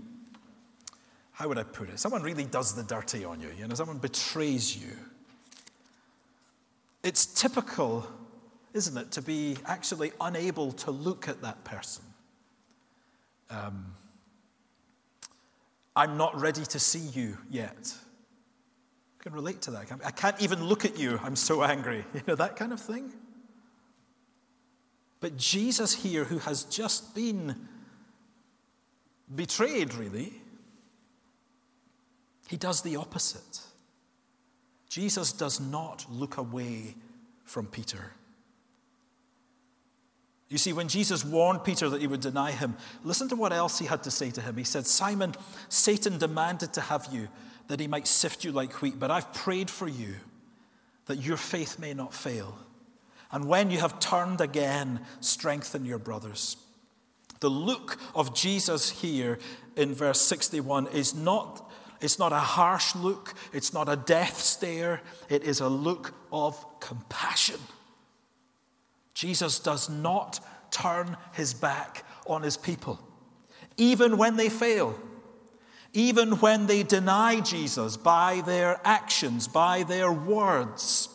how 1.32 1.48
would 1.48 1.58
I 1.58 1.64
put 1.64 1.88
it? 1.88 1.98
Someone 1.98 2.22
really 2.22 2.44
does 2.44 2.74
the 2.74 2.82
dirty 2.82 3.24
on 3.24 3.40
you, 3.40 3.48
you 3.58 3.66
know, 3.66 3.74
someone 3.74 3.98
betrays 3.98 4.76
you. 4.76 4.92
It's 7.02 7.26
typical 7.26 8.06
isn't 8.72 8.96
it, 8.96 9.10
to 9.12 9.22
be 9.22 9.56
actually 9.66 10.12
unable 10.20 10.72
to 10.72 10.90
look 10.90 11.28
at 11.28 11.42
that 11.42 11.64
person. 11.64 12.04
Um, 13.50 13.94
I'm 15.96 16.16
not 16.16 16.40
ready 16.40 16.64
to 16.64 16.78
see 16.78 17.00
you 17.00 17.36
yet. 17.50 17.92
I 19.18 19.22
can 19.24 19.32
relate 19.32 19.60
to 19.62 19.72
that. 19.72 19.86
I 20.04 20.10
can't 20.12 20.40
even 20.40 20.64
look 20.64 20.84
at 20.84 20.98
you. 20.98 21.18
I'm 21.22 21.36
so 21.36 21.62
angry. 21.62 22.04
You 22.14 22.22
know, 22.28 22.34
that 22.36 22.56
kind 22.56 22.72
of 22.72 22.80
thing. 22.80 23.12
But 25.20 25.36
Jesus 25.36 25.94
here, 25.94 26.24
who 26.24 26.38
has 26.38 26.64
just 26.64 27.14
been 27.14 27.68
betrayed, 29.34 29.94
really, 29.94 30.32
he 32.48 32.56
does 32.56 32.82
the 32.82 32.96
opposite. 32.96 33.60
Jesus 34.88 35.32
does 35.32 35.60
not 35.60 36.04
look 36.10 36.36
away 36.36 36.96
from 37.44 37.66
Peter. 37.66 38.12
You 40.48 40.58
see, 40.58 40.72
when 40.72 40.88
Jesus 40.88 41.24
warned 41.24 41.62
Peter 41.62 41.88
that 41.88 42.00
he 42.00 42.08
would 42.08 42.20
deny 42.20 42.50
him, 42.50 42.76
listen 43.04 43.28
to 43.28 43.36
what 43.36 43.52
else 43.52 43.78
he 43.78 43.86
had 43.86 44.02
to 44.02 44.10
say 44.10 44.32
to 44.32 44.40
him. 44.40 44.56
He 44.56 44.64
said, 44.64 44.84
Simon, 44.84 45.36
Satan 45.68 46.18
demanded 46.18 46.72
to 46.72 46.80
have 46.80 47.08
you 47.12 47.28
that 47.68 47.78
he 47.78 47.86
might 47.86 48.08
sift 48.08 48.42
you 48.42 48.50
like 48.50 48.82
wheat, 48.82 48.98
but 48.98 49.12
I've 49.12 49.32
prayed 49.32 49.70
for 49.70 49.86
you 49.86 50.16
that 51.06 51.18
your 51.18 51.36
faith 51.36 51.78
may 51.78 51.94
not 51.94 52.12
fail. 52.12 52.58
And 53.32 53.46
when 53.46 53.70
you 53.70 53.78
have 53.78 54.00
turned 54.00 54.40
again, 54.40 55.00
strengthen 55.20 55.84
your 55.84 55.98
brothers. 55.98 56.56
The 57.40 57.50
look 57.50 57.98
of 58.14 58.34
Jesus 58.34 58.90
here 58.90 59.38
in 59.76 59.94
verse 59.94 60.20
61 60.20 60.88
is 60.88 61.14
not, 61.14 61.70
it's 62.00 62.18
not 62.18 62.32
a 62.32 62.38
harsh 62.38 62.94
look, 62.94 63.34
it's 63.52 63.72
not 63.72 63.88
a 63.88 63.96
death 63.96 64.38
stare, 64.38 65.00
it 65.28 65.42
is 65.44 65.60
a 65.60 65.68
look 65.68 66.14
of 66.32 66.80
compassion. 66.80 67.60
Jesus 69.14 69.58
does 69.58 69.88
not 69.88 70.40
turn 70.70 71.16
his 71.32 71.54
back 71.54 72.04
on 72.26 72.42
his 72.42 72.56
people, 72.56 73.00
even 73.76 74.18
when 74.18 74.36
they 74.36 74.48
fail, 74.48 74.98
even 75.92 76.32
when 76.40 76.66
they 76.66 76.82
deny 76.82 77.40
Jesus 77.40 77.96
by 77.96 78.42
their 78.42 78.80
actions, 78.84 79.48
by 79.48 79.82
their 79.82 80.12
words. 80.12 81.08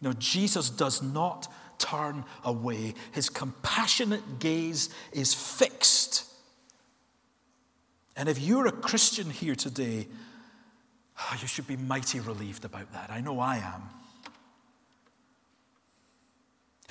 No, 0.00 0.12
Jesus 0.14 0.70
does 0.70 1.02
not 1.02 1.48
turn 1.78 2.24
away. 2.44 2.94
His 3.12 3.28
compassionate 3.28 4.38
gaze 4.38 4.90
is 5.12 5.34
fixed. 5.34 6.24
And 8.16 8.28
if 8.28 8.38
you're 8.38 8.66
a 8.66 8.72
Christian 8.72 9.30
here 9.30 9.54
today, 9.54 10.06
ah, 11.18 11.38
you 11.40 11.48
should 11.48 11.66
be 11.66 11.76
mighty 11.76 12.20
relieved 12.20 12.64
about 12.64 12.92
that. 12.92 13.10
I 13.10 13.20
know 13.20 13.40
I 13.40 13.56
am. 13.56 13.82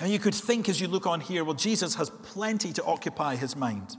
And 0.00 0.10
you 0.10 0.18
could 0.18 0.34
think 0.34 0.68
as 0.68 0.80
you 0.80 0.88
look 0.88 1.06
on 1.06 1.20
here, 1.20 1.44
well, 1.44 1.54
Jesus 1.54 1.94
has 1.96 2.10
plenty 2.10 2.72
to 2.72 2.84
occupy 2.84 3.36
his 3.36 3.54
mind. 3.54 3.96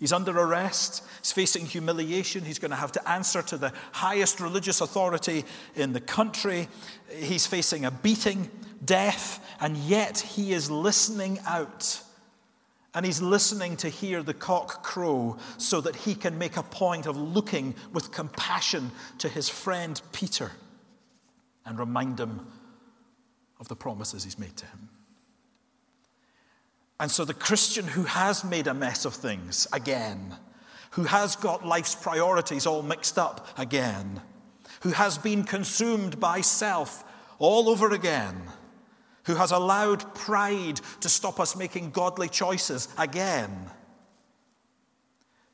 He's 0.00 0.12
under 0.12 0.36
arrest. 0.38 1.02
He's 1.20 1.32
facing 1.32 1.66
humiliation. 1.66 2.44
He's 2.44 2.58
going 2.58 2.70
to 2.70 2.76
have 2.76 2.92
to 2.92 3.08
answer 3.08 3.42
to 3.42 3.56
the 3.56 3.72
highest 3.92 4.40
religious 4.40 4.80
authority 4.80 5.44
in 5.76 5.92
the 5.92 6.00
country. 6.00 6.68
He's 7.16 7.46
facing 7.46 7.84
a 7.84 7.90
beating, 7.90 8.50
death, 8.84 9.44
and 9.60 9.76
yet 9.76 10.18
he 10.18 10.52
is 10.52 10.70
listening 10.70 11.38
out. 11.46 12.00
And 12.92 13.04
he's 13.04 13.20
listening 13.20 13.76
to 13.78 13.88
hear 13.88 14.22
the 14.22 14.34
cock 14.34 14.84
crow 14.84 15.36
so 15.58 15.80
that 15.80 15.96
he 15.96 16.14
can 16.14 16.38
make 16.38 16.56
a 16.56 16.62
point 16.62 17.06
of 17.06 17.16
looking 17.16 17.74
with 17.92 18.12
compassion 18.12 18.92
to 19.18 19.28
his 19.28 19.48
friend 19.48 20.00
Peter 20.12 20.52
and 21.66 21.78
remind 21.78 22.20
him 22.20 22.46
of 23.58 23.68
the 23.68 23.76
promises 23.76 24.22
he's 24.22 24.38
made 24.38 24.56
to 24.58 24.66
him. 24.66 24.88
And 27.00 27.10
so 27.10 27.24
the 27.24 27.34
Christian 27.34 27.86
who 27.86 28.04
has 28.04 28.44
made 28.44 28.66
a 28.66 28.74
mess 28.74 29.04
of 29.04 29.14
things 29.14 29.66
again, 29.72 30.36
who 30.90 31.04
has 31.04 31.36
got 31.36 31.66
life's 31.66 31.94
priorities 31.94 32.66
all 32.66 32.82
mixed 32.82 33.18
up 33.18 33.48
again, 33.58 34.20
who 34.82 34.90
has 34.90 35.18
been 35.18 35.44
consumed 35.44 36.20
by 36.20 36.40
self 36.40 37.04
all 37.38 37.68
over 37.68 37.90
again, 37.90 38.40
who 39.24 39.34
has 39.34 39.50
allowed 39.50 40.14
pride 40.14 40.80
to 41.00 41.08
stop 41.08 41.40
us 41.40 41.56
making 41.56 41.90
godly 41.90 42.28
choices 42.28 42.88
again. 42.96 43.70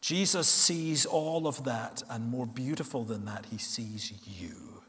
Jesus 0.01 0.49
sees 0.49 1.05
all 1.05 1.47
of 1.47 1.65
that, 1.65 2.03
and 2.09 2.31
more 2.31 2.47
beautiful 2.47 3.05
than 3.05 3.27
that, 3.27 3.47
he 3.47 3.59
sees 3.59 4.13
you. 4.27 4.83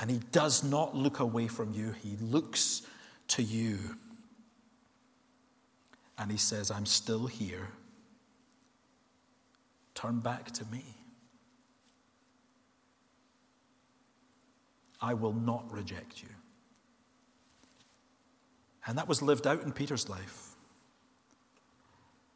And 0.00 0.10
he 0.10 0.20
does 0.32 0.64
not 0.64 0.94
look 0.94 1.20
away 1.20 1.46
from 1.46 1.72
you, 1.72 1.92
he 1.92 2.16
looks 2.20 2.82
to 3.28 3.42
you. 3.42 3.78
And 6.18 6.30
he 6.30 6.38
says, 6.38 6.70
I'm 6.70 6.86
still 6.86 7.26
here. 7.26 7.68
Turn 9.94 10.20
back 10.20 10.50
to 10.52 10.64
me. 10.66 10.84
I 15.00 15.14
will 15.14 15.32
not 15.32 15.70
reject 15.70 16.22
you. 16.22 16.28
And 18.86 18.96
that 18.98 19.08
was 19.08 19.20
lived 19.20 19.46
out 19.46 19.62
in 19.62 19.72
Peter's 19.72 20.08
life. 20.08 20.50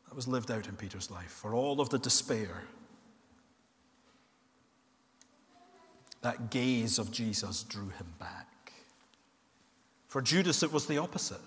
That 0.09 0.17
was 0.17 0.27
lived 0.27 0.51
out 0.51 0.67
in 0.67 0.75
Peter's 0.75 1.11
life. 1.11 1.31
For 1.31 1.55
all 1.55 1.81
of 1.81 1.91
the 1.91 1.99
despair, 1.99 2.65
that 6.23 6.51
gaze 6.51 6.99
of 6.99 7.11
Jesus 7.11 7.63
drew 7.63 7.89
him 7.91 8.15
back. 8.19 8.73
For 10.09 10.21
Judas, 10.21 10.63
it 10.63 10.73
was 10.73 10.87
the 10.87 10.99
opposite. 10.99 11.41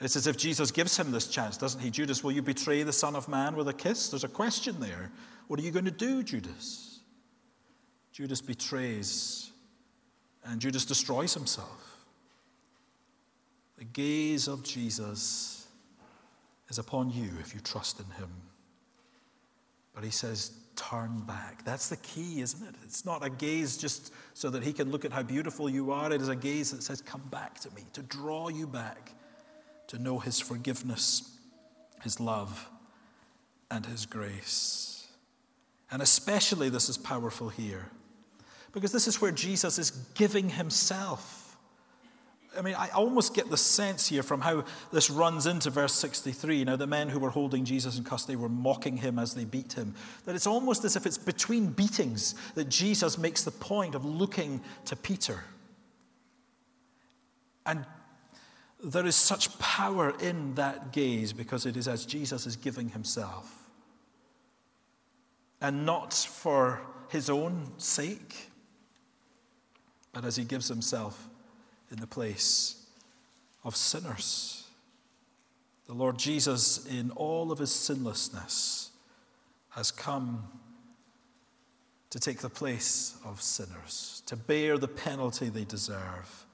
It's 0.00 0.16
as 0.16 0.26
if 0.26 0.36
Jesus 0.36 0.70
gives 0.70 0.96
him 0.96 1.10
this 1.10 1.26
chance, 1.26 1.56
doesn't 1.56 1.80
he? 1.80 1.90
Judas, 1.90 2.22
will 2.22 2.32
you 2.32 2.42
betray 2.42 2.82
the 2.82 2.92
Son 2.92 3.16
of 3.16 3.28
Man 3.28 3.56
with 3.56 3.68
a 3.68 3.72
kiss? 3.72 4.10
There's 4.10 4.24
a 4.24 4.28
question 4.28 4.78
there. 4.78 5.10
What 5.48 5.58
are 5.58 5.62
you 5.62 5.70
going 5.70 5.86
to 5.86 5.90
do, 5.90 6.22
Judas? 6.22 7.00
Judas 8.12 8.40
betrays 8.40 9.50
and 10.44 10.60
Judas 10.60 10.84
destroys 10.84 11.34
himself. 11.34 11.96
The 13.78 13.84
gaze 13.84 14.48
of 14.48 14.62
Jesus 14.62 15.66
is 16.68 16.78
upon 16.78 17.10
you 17.10 17.30
if 17.40 17.54
you 17.54 17.60
trust 17.60 18.00
in 18.00 18.06
him. 18.16 18.30
But 19.94 20.04
he 20.04 20.10
says, 20.10 20.52
turn 20.76 21.20
back. 21.26 21.64
That's 21.64 21.88
the 21.88 21.96
key, 21.96 22.40
isn't 22.40 22.66
it? 22.66 22.74
It's 22.84 23.04
not 23.04 23.24
a 23.24 23.30
gaze 23.30 23.76
just 23.76 24.12
so 24.34 24.50
that 24.50 24.62
he 24.62 24.72
can 24.72 24.90
look 24.90 25.04
at 25.04 25.12
how 25.12 25.22
beautiful 25.22 25.68
you 25.68 25.90
are. 25.90 26.12
It 26.12 26.20
is 26.20 26.28
a 26.28 26.36
gaze 26.36 26.70
that 26.70 26.82
says, 26.82 27.00
come 27.00 27.22
back 27.30 27.58
to 27.60 27.70
me, 27.74 27.82
to 27.94 28.02
draw 28.02 28.48
you 28.48 28.66
back, 28.66 29.12
to 29.88 29.98
know 29.98 30.18
his 30.18 30.40
forgiveness, 30.40 31.38
his 32.02 32.20
love, 32.20 32.68
and 33.70 33.86
his 33.86 34.06
grace. 34.06 35.08
And 35.90 36.02
especially 36.02 36.68
this 36.68 36.88
is 36.88 36.98
powerful 36.98 37.48
here 37.48 37.90
because 38.72 38.92
this 38.92 39.08
is 39.08 39.20
where 39.20 39.32
Jesus 39.32 39.78
is 39.78 39.90
giving 40.14 40.50
himself. 40.50 41.56
I 42.58 42.62
mean, 42.62 42.74
I 42.74 42.88
almost 42.88 43.34
get 43.34 43.50
the 43.50 43.56
sense 43.56 44.06
here 44.06 44.22
from 44.22 44.40
how 44.40 44.64
this 44.92 45.10
runs 45.10 45.46
into 45.46 45.70
verse 45.70 45.92
63. 45.94 46.64
Now, 46.64 46.76
the 46.76 46.86
men 46.86 47.08
who 47.08 47.18
were 47.18 47.30
holding 47.30 47.64
Jesus 47.64 47.98
in 47.98 48.04
custody 48.04 48.36
were 48.36 48.48
mocking 48.48 48.96
him 48.96 49.18
as 49.18 49.34
they 49.34 49.44
beat 49.44 49.74
him. 49.74 49.94
That 50.24 50.34
it's 50.34 50.46
almost 50.46 50.84
as 50.84 50.96
if 50.96 51.06
it's 51.06 51.18
between 51.18 51.66
beatings 51.66 52.34
that 52.54 52.68
Jesus 52.68 53.18
makes 53.18 53.44
the 53.44 53.50
point 53.50 53.94
of 53.94 54.04
looking 54.04 54.62
to 54.86 54.96
Peter. 54.96 55.40
And 57.66 57.84
there 58.82 59.06
is 59.06 59.16
such 59.16 59.58
power 59.58 60.14
in 60.20 60.54
that 60.54 60.92
gaze 60.92 61.32
because 61.32 61.66
it 61.66 61.76
is 61.76 61.88
as 61.88 62.04
Jesus 62.04 62.46
is 62.46 62.56
giving 62.56 62.90
himself. 62.90 63.70
And 65.60 65.86
not 65.86 66.12
for 66.12 66.82
his 67.08 67.30
own 67.30 67.72
sake, 67.78 68.50
but 70.12 70.24
as 70.24 70.36
he 70.36 70.44
gives 70.44 70.68
himself 70.68 71.28
in 71.90 71.98
the 71.98 72.06
place 72.06 72.86
of 73.64 73.76
sinners. 73.76 74.64
The 75.86 75.94
Lord 75.94 76.18
Jesus, 76.18 76.84
in 76.86 77.10
all 77.12 77.52
of 77.52 77.58
his 77.58 77.72
sinlessness, 77.72 78.90
has 79.70 79.90
come 79.90 80.44
to 82.10 82.18
take 82.18 82.38
the 82.38 82.50
place 82.50 83.16
of 83.24 83.42
sinners, 83.42 84.22
to 84.26 84.36
bear 84.36 84.78
the 84.78 84.88
penalty 84.88 85.48
they 85.48 85.64
deserve. 85.64 86.45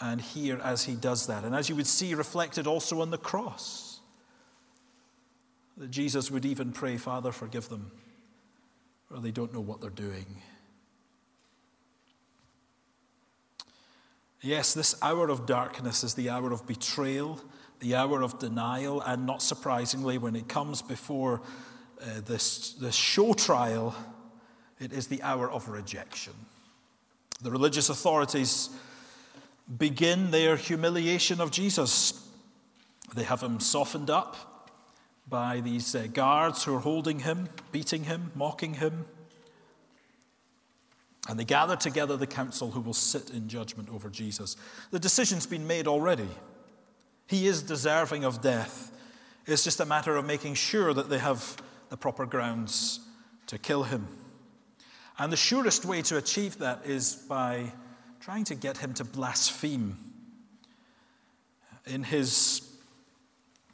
And 0.00 0.20
here, 0.20 0.60
as 0.62 0.84
he 0.84 0.94
does 0.94 1.26
that, 1.28 1.44
and 1.44 1.54
as 1.54 1.68
you 1.68 1.76
would 1.76 1.86
see 1.86 2.14
reflected 2.14 2.66
also 2.66 3.00
on 3.00 3.10
the 3.10 3.18
cross, 3.18 4.00
that 5.76 5.90
Jesus 5.90 6.30
would 6.30 6.44
even 6.44 6.72
pray, 6.72 6.96
Father, 6.96 7.32
forgive 7.32 7.68
them, 7.68 7.92
for 9.08 9.20
they 9.20 9.30
don't 9.30 9.52
know 9.52 9.60
what 9.60 9.80
they're 9.80 9.90
doing. 9.90 10.42
Yes, 14.40 14.74
this 14.74 15.00
hour 15.00 15.28
of 15.28 15.46
darkness 15.46 16.02
is 16.02 16.14
the 16.14 16.28
hour 16.28 16.52
of 16.52 16.66
betrayal, 16.66 17.40
the 17.78 17.94
hour 17.94 18.22
of 18.22 18.40
denial, 18.40 19.00
and 19.00 19.24
not 19.24 19.40
surprisingly, 19.40 20.18
when 20.18 20.34
it 20.34 20.48
comes 20.48 20.82
before 20.82 21.42
uh, 22.00 22.20
this, 22.26 22.72
this 22.72 22.94
show 22.94 23.34
trial, 23.34 23.94
it 24.80 24.92
is 24.92 25.06
the 25.06 25.22
hour 25.22 25.48
of 25.48 25.68
rejection. 25.68 26.32
The 27.40 27.52
religious 27.52 27.88
authorities 27.88 28.70
begin 29.78 30.30
their 30.30 30.56
humiliation 30.56 31.40
of 31.40 31.50
Jesus. 31.50 32.28
They 33.14 33.24
have 33.24 33.42
him 33.42 33.60
softened 33.60 34.10
up 34.10 34.52
by 35.28 35.60
these 35.60 35.94
uh, 35.94 36.08
guards 36.12 36.64
who 36.64 36.74
are 36.74 36.80
holding 36.80 37.20
him, 37.20 37.48
beating 37.70 38.04
him, 38.04 38.32
mocking 38.34 38.74
him. 38.74 39.06
And 41.28 41.38
they 41.38 41.44
gather 41.44 41.76
together 41.76 42.16
the 42.16 42.26
council 42.26 42.72
who 42.72 42.80
will 42.80 42.94
sit 42.94 43.30
in 43.30 43.48
judgment 43.48 43.88
over 43.90 44.10
Jesus. 44.10 44.56
The 44.90 44.98
decision's 44.98 45.46
been 45.46 45.66
made 45.66 45.86
already. 45.86 46.28
He 47.26 47.46
is 47.46 47.62
deserving 47.62 48.24
of 48.24 48.42
death. 48.42 48.90
It's 49.46 49.64
just 49.64 49.80
a 49.80 49.86
matter 49.86 50.16
of 50.16 50.26
making 50.26 50.54
sure 50.54 50.92
that 50.92 51.08
they 51.08 51.18
have 51.18 51.56
the 51.90 51.96
proper 51.96 52.26
grounds 52.26 53.00
to 53.46 53.58
kill 53.58 53.84
him. 53.84 54.08
And 55.18 55.32
the 55.32 55.36
surest 55.36 55.84
way 55.84 56.02
to 56.02 56.16
achieve 56.16 56.58
that 56.58 56.84
is 56.84 57.14
by 57.14 57.72
trying 58.22 58.44
to 58.44 58.54
get 58.54 58.78
him 58.78 58.94
to 58.94 59.04
blaspheme. 59.04 59.96
In 61.86 62.04
his 62.04 62.62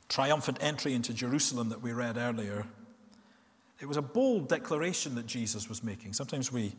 triumphant 0.09 0.57
entry 0.63 0.95
into 0.95 1.13
Jerusalem 1.13 1.69
that 1.69 1.83
we 1.83 1.93
read 1.93 2.17
earlier, 2.17 2.65
it 3.79 3.87
was 3.87 3.99
a 3.99 4.03
bold 4.03 4.49
declaration 4.49 5.15
that 5.17 5.27
Jesus 5.27 5.69
was 5.69 5.85
making. 5.85 6.15
Sometimes 6.15 6.51
we 6.51 6.73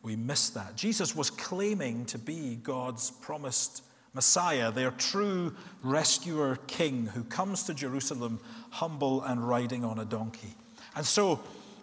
we 0.00 0.14
miss 0.14 0.50
that. 0.50 0.76
Jesus 0.76 1.16
was 1.16 1.28
claiming 1.28 2.04
to 2.06 2.18
be 2.18 2.54
God's 2.62 3.10
promised 3.10 3.82
Messiah, 4.14 4.70
their 4.70 4.92
true 4.92 5.54
rescuer 5.82 6.56
king 6.68 7.06
who 7.06 7.24
comes 7.24 7.64
to 7.64 7.74
Jerusalem 7.74 8.38
humble 8.70 9.22
and 9.24 9.46
riding 9.46 9.84
on 9.84 9.98
a 9.98 10.04
donkey. 10.04 10.54
And 10.94 11.04
so 11.04 11.40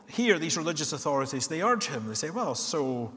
here, 0.07 0.39
these 0.39 0.55
religious 0.55 0.93
authorities, 0.93 1.47
they 1.47 1.61
urge 1.61 1.87
him. 1.87 2.07
They 2.07 2.15
say, 2.15 2.29
Well, 2.29 2.55
so 2.55 3.11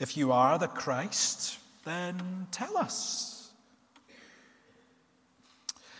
if 0.00 0.16
you 0.16 0.32
are 0.32 0.58
the 0.58 0.66
Christ, 0.66 1.58
then 1.84 2.48
tell 2.50 2.76
us. 2.76 3.50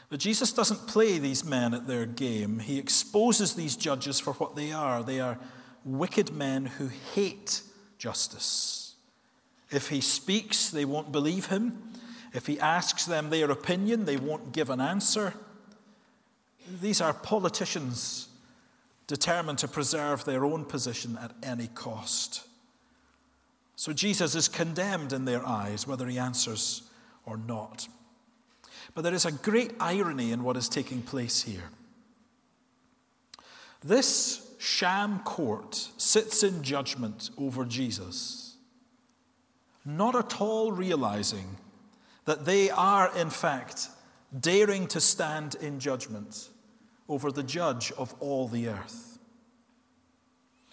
But 0.08 0.18
Jesus 0.18 0.52
doesn't 0.52 0.88
play 0.88 1.18
these 1.18 1.44
men 1.44 1.72
at 1.72 1.86
their 1.86 2.04
game. 2.04 2.58
He 2.58 2.78
exposes 2.78 3.54
these 3.54 3.76
judges 3.76 4.18
for 4.18 4.32
what 4.32 4.56
they 4.56 4.72
are. 4.72 5.04
They 5.04 5.20
are 5.20 5.38
wicked 5.84 6.32
men 6.32 6.66
who 6.66 6.88
hate 7.14 7.62
justice. 7.96 8.94
If 9.70 9.88
he 9.88 10.00
speaks, 10.00 10.70
they 10.70 10.84
won't 10.84 11.12
believe 11.12 11.46
him. 11.46 11.92
If 12.32 12.46
he 12.46 12.58
asks 12.58 13.04
them 13.04 13.30
their 13.30 13.50
opinion, 13.50 14.04
they 14.04 14.16
won't 14.16 14.52
give 14.52 14.68
an 14.70 14.80
answer. 14.80 15.34
These 16.80 17.00
are 17.00 17.12
politicians 17.12 18.28
determined 19.06 19.58
to 19.58 19.68
preserve 19.68 20.24
their 20.24 20.44
own 20.44 20.64
position 20.64 21.18
at 21.20 21.32
any 21.42 21.68
cost. 21.68 22.46
So 23.80 23.94
Jesus 23.94 24.34
is 24.34 24.46
condemned 24.46 25.14
in 25.14 25.24
their 25.24 25.42
eyes, 25.46 25.86
whether 25.86 26.06
he 26.06 26.18
answers 26.18 26.82
or 27.24 27.38
not. 27.38 27.88
But 28.94 29.04
there 29.04 29.14
is 29.14 29.24
a 29.24 29.32
great 29.32 29.72
irony 29.80 30.32
in 30.32 30.44
what 30.44 30.58
is 30.58 30.68
taking 30.68 31.00
place 31.00 31.40
here. 31.40 31.70
This 33.82 34.54
sham 34.58 35.20
court 35.20 35.88
sits 35.96 36.42
in 36.42 36.62
judgment 36.62 37.30
over 37.38 37.64
Jesus, 37.64 38.56
not 39.86 40.14
at 40.14 40.42
all 40.42 40.72
realizing 40.72 41.56
that 42.26 42.44
they 42.44 42.68
are, 42.68 43.10
in 43.16 43.30
fact, 43.30 43.88
daring 44.38 44.88
to 44.88 45.00
stand 45.00 45.54
in 45.54 45.80
judgment 45.80 46.50
over 47.08 47.32
the 47.32 47.42
judge 47.42 47.92
of 47.92 48.14
all 48.20 48.46
the 48.46 48.68
earth. 48.68 49.18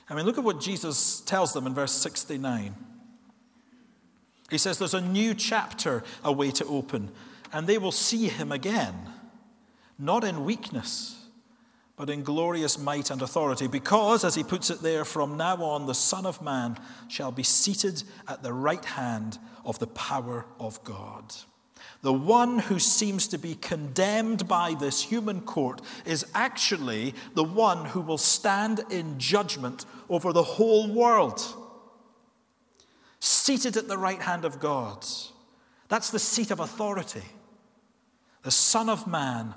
I 0.10 0.14
mean, 0.14 0.26
look 0.26 0.38
at 0.38 0.44
what 0.44 0.60
Jesus 0.60 1.22
tells 1.22 1.54
them 1.54 1.68
in 1.68 1.74
verse 1.74 1.94
69. 1.94 2.76
He 4.50 4.58
says, 4.58 4.78
There's 4.78 4.94
a 4.94 5.02
new 5.02 5.34
chapter 5.34 6.04
a 6.24 6.32
way 6.32 6.52
to 6.52 6.66
open, 6.66 7.12
and 7.52 7.68
they 7.68 7.78
will 7.78 7.92
see 7.92 8.28
him 8.28 8.52
again, 8.52 8.96
not 9.98 10.24
in 10.24 10.46
weakness 10.46 11.18
but 11.98 12.12
in 12.12 12.22
glorious 12.22 12.78
might 12.78 13.10
and 13.10 13.24
authority, 13.24 13.68
because, 13.68 14.24
as 14.24 14.36
he 14.36 14.44
puts 14.44 14.70
it 14.70 14.82
there, 14.82 15.04
from 15.04 15.36
now 15.36 15.58
on 15.64 15.88
the 15.88 15.96
Son 15.96 16.28
of 16.28 16.42
Man 16.44 16.78
shall 17.08 17.32
be 17.32 17.44
seated 17.44 18.04
at 18.28 18.44
the 18.44 18.54
right 18.54 18.86
hand 18.86 19.40
of 19.66 19.80
the 19.80 19.88
power 19.88 20.46
of 20.60 20.82
God. 20.84 21.34
The 22.04 22.14
one 22.14 22.60
who 22.60 22.78
seems 22.78 23.28
to 23.30 23.40
be 23.40 23.56
condemned 23.56 24.48
by 24.48 24.76
this 24.76 25.02
human 25.02 25.42
court 25.42 25.82
is 26.06 26.28
actually 26.36 27.16
the 27.34 27.44
one 27.44 27.86
who 27.86 28.02
will 28.02 28.20
stand 28.20 28.82
in 28.92 29.18
judgment 29.18 29.86
over 30.08 30.32
the 30.32 30.44
whole 30.44 30.94
world. 30.94 31.42
Seated 33.28 33.76
at 33.78 33.88
the 33.88 33.98
right 33.98 34.22
hand 34.22 34.46
of 34.46 34.60
God. 34.60 35.06
That's 35.90 36.10
the 36.10 36.20
seat 36.20 36.52
of 36.52 36.60
authority. 36.60 37.24
The 38.44 38.52
Son 38.52 38.90
of 38.90 39.08
Man 39.08 39.54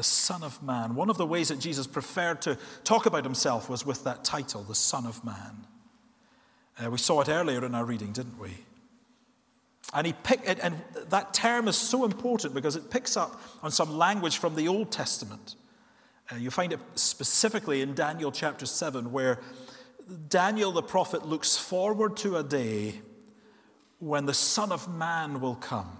the 0.00 0.04
Son 0.04 0.42
of 0.42 0.62
Man. 0.62 0.94
One 0.94 1.10
of 1.10 1.18
the 1.18 1.26
ways 1.26 1.48
that 1.48 1.58
Jesus 1.58 1.86
preferred 1.86 2.40
to 2.42 2.56
talk 2.84 3.04
about 3.04 3.22
himself 3.22 3.68
was 3.68 3.84
with 3.84 4.04
that 4.04 4.24
title, 4.24 4.62
the 4.62 4.74
Son 4.74 5.04
of 5.04 5.22
Man. 5.22 5.66
Uh, 6.82 6.90
we 6.90 6.96
saw 6.96 7.20
it 7.20 7.28
earlier 7.28 7.62
in 7.66 7.74
our 7.74 7.84
reading, 7.84 8.10
didn't 8.10 8.38
we? 8.38 8.56
And 9.92 10.06
he 10.06 10.14
picked 10.14 10.48
it, 10.48 10.58
and 10.62 10.80
that 11.10 11.34
term 11.34 11.68
is 11.68 11.76
so 11.76 12.06
important 12.06 12.54
because 12.54 12.76
it 12.76 12.90
picks 12.90 13.14
up 13.14 13.42
on 13.62 13.70
some 13.70 13.98
language 13.98 14.38
from 14.38 14.54
the 14.54 14.68
Old 14.68 14.90
Testament. 14.90 15.54
Uh, 16.32 16.36
you 16.36 16.50
find 16.50 16.72
it 16.72 16.80
specifically 16.94 17.82
in 17.82 17.94
Daniel 17.94 18.32
chapter 18.32 18.64
7, 18.64 19.12
where 19.12 19.38
Daniel 20.28 20.72
the 20.72 20.82
prophet 20.82 21.26
looks 21.26 21.56
forward 21.56 22.16
to 22.18 22.36
a 22.36 22.42
day 22.42 23.00
when 23.98 24.26
the 24.26 24.34
Son 24.34 24.72
of 24.72 24.88
Man 24.88 25.40
will 25.40 25.54
come. 25.54 25.98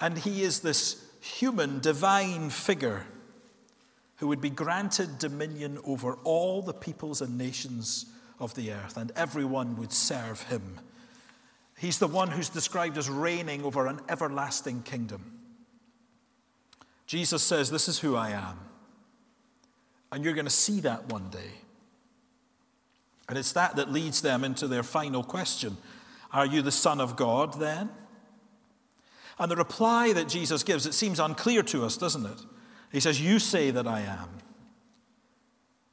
And 0.00 0.18
he 0.18 0.42
is 0.42 0.60
this 0.60 1.04
human, 1.20 1.80
divine 1.80 2.50
figure 2.50 3.06
who 4.16 4.28
would 4.28 4.40
be 4.40 4.50
granted 4.50 5.18
dominion 5.18 5.78
over 5.84 6.14
all 6.24 6.62
the 6.62 6.72
peoples 6.72 7.20
and 7.20 7.38
nations 7.38 8.06
of 8.38 8.54
the 8.54 8.72
earth, 8.72 8.96
and 8.96 9.12
everyone 9.16 9.76
would 9.76 9.92
serve 9.92 10.42
him. 10.44 10.80
He's 11.78 11.98
the 11.98 12.06
one 12.06 12.28
who's 12.28 12.48
described 12.48 12.98
as 12.98 13.08
reigning 13.08 13.64
over 13.64 13.86
an 13.86 14.00
everlasting 14.08 14.82
kingdom. 14.82 15.40
Jesus 17.06 17.42
says, 17.42 17.70
This 17.70 17.88
is 17.88 17.98
who 17.98 18.16
I 18.16 18.30
am. 18.30 18.58
And 20.12 20.24
you're 20.24 20.34
going 20.34 20.46
to 20.46 20.50
see 20.50 20.80
that 20.80 21.10
one 21.10 21.30
day. 21.30 21.50
And 23.30 23.38
it's 23.38 23.52
that 23.52 23.76
that 23.76 23.92
leads 23.92 24.22
them 24.22 24.42
into 24.42 24.66
their 24.66 24.82
final 24.82 25.22
question 25.22 25.76
Are 26.32 26.44
you 26.44 26.62
the 26.62 26.72
Son 26.72 27.00
of 27.00 27.14
God 27.14 27.60
then? 27.60 27.88
And 29.38 29.48
the 29.50 29.56
reply 29.56 30.12
that 30.12 30.28
Jesus 30.28 30.64
gives, 30.64 30.84
it 30.84 30.94
seems 30.94 31.20
unclear 31.20 31.62
to 31.62 31.84
us, 31.84 31.96
doesn't 31.96 32.26
it? 32.26 32.40
He 32.90 32.98
says, 32.98 33.20
You 33.20 33.38
say 33.38 33.70
that 33.70 33.86
I 33.86 34.00
am. 34.00 34.28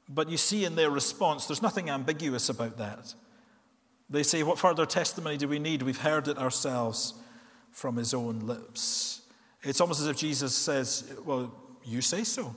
But 0.10 0.32
you 0.32 0.38
see 0.38 0.65
in 0.65 0.76
their 0.76 0.89
response, 0.89 1.45
there's 1.45 1.62
nothing 1.62 1.91
ambiguous 1.91 2.50
about 2.50 2.80
that. 2.80 3.13
They 4.10 4.23
say, 4.23 4.41
What 4.41 4.58
further 4.58 4.88
testimony 4.88 5.38
do 5.38 5.47
we 5.47 5.60
need? 5.60 5.84
We've 5.84 5.95
heard 5.95 6.28
it 6.28 6.39
ourselves 6.39 7.13
from 7.69 7.97
his 7.97 8.15
own 8.15 8.39
lips. 8.39 9.21
It's 9.62 9.80
almost 9.80 10.02
as 10.02 10.08
if 10.08 10.17
Jesus 10.17 10.56
says, 10.56 11.13
Well, 11.23 11.54
you 11.86 12.02
say 12.02 12.23
so. 12.23 12.56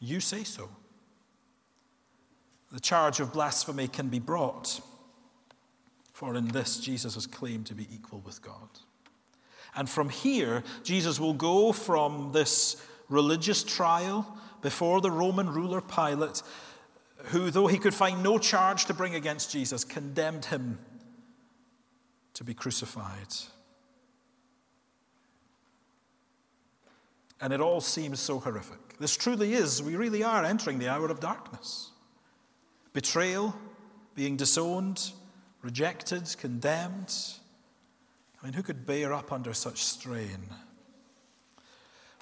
You 0.00 0.18
say 0.18 0.42
so. 0.42 0.68
The 2.74 2.80
charge 2.80 3.20
of 3.20 3.32
blasphemy 3.32 3.86
can 3.86 4.08
be 4.08 4.18
brought, 4.18 4.80
for 6.12 6.34
in 6.34 6.48
this 6.48 6.80
Jesus 6.80 7.14
has 7.14 7.24
claimed 7.24 7.66
to 7.66 7.74
be 7.74 7.86
equal 7.94 8.18
with 8.26 8.42
God. 8.42 8.68
And 9.76 9.88
from 9.88 10.08
here, 10.08 10.64
Jesus 10.82 11.20
will 11.20 11.34
go 11.34 11.70
from 11.70 12.32
this 12.32 12.84
religious 13.08 13.62
trial 13.62 14.36
before 14.60 15.00
the 15.00 15.12
Roman 15.12 15.52
ruler 15.52 15.80
Pilate, 15.80 16.42
who, 17.26 17.52
though 17.52 17.68
he 17.68 17.78
could 17.78 17.94
find 17.94 18.24
no 18.24 18.38
charge 18.38 18.86
to 18.86 18.94
bring 18.94 19.14
against 19.14 19.52
Jesus, 19.52 19.84
condemned 19.84 20.46
him 20.46 20.80
to 22.34 22.42
be 22.42 22.54
crucified. 22.54 23.36
And 27.40 27.52
it 27.52 27.60
all 27.60 27.80
seems 27.80 28.18
so 28.18 28.40
horrific. 28.40 28.98
This 28.98 29.16
truly 29.16 29.54
is, 29.54 29.80
we 29.80 29.94
really 29.94 30.24
are 30.24 30.44
entering 30.44 30.80
the 30.80 30.88
hour 30.88 31.08
of 31.08 31.20
darkness. 31.20 31.92
Betrayal, 32.94 33.54
being 34.14 34.36
disowned, 34.36 35.10
rejected, 35.62 36.34
condemned. 36.38 37.12
I 38.40 38.46
mean, 38.46 38.54
who 38.54 38.62
could 38.62 38.86
bear 38.86 39.12
up 39.12 39.32
under 39.32 39.52
such 39.52 39.82
strain? 39.82 40.48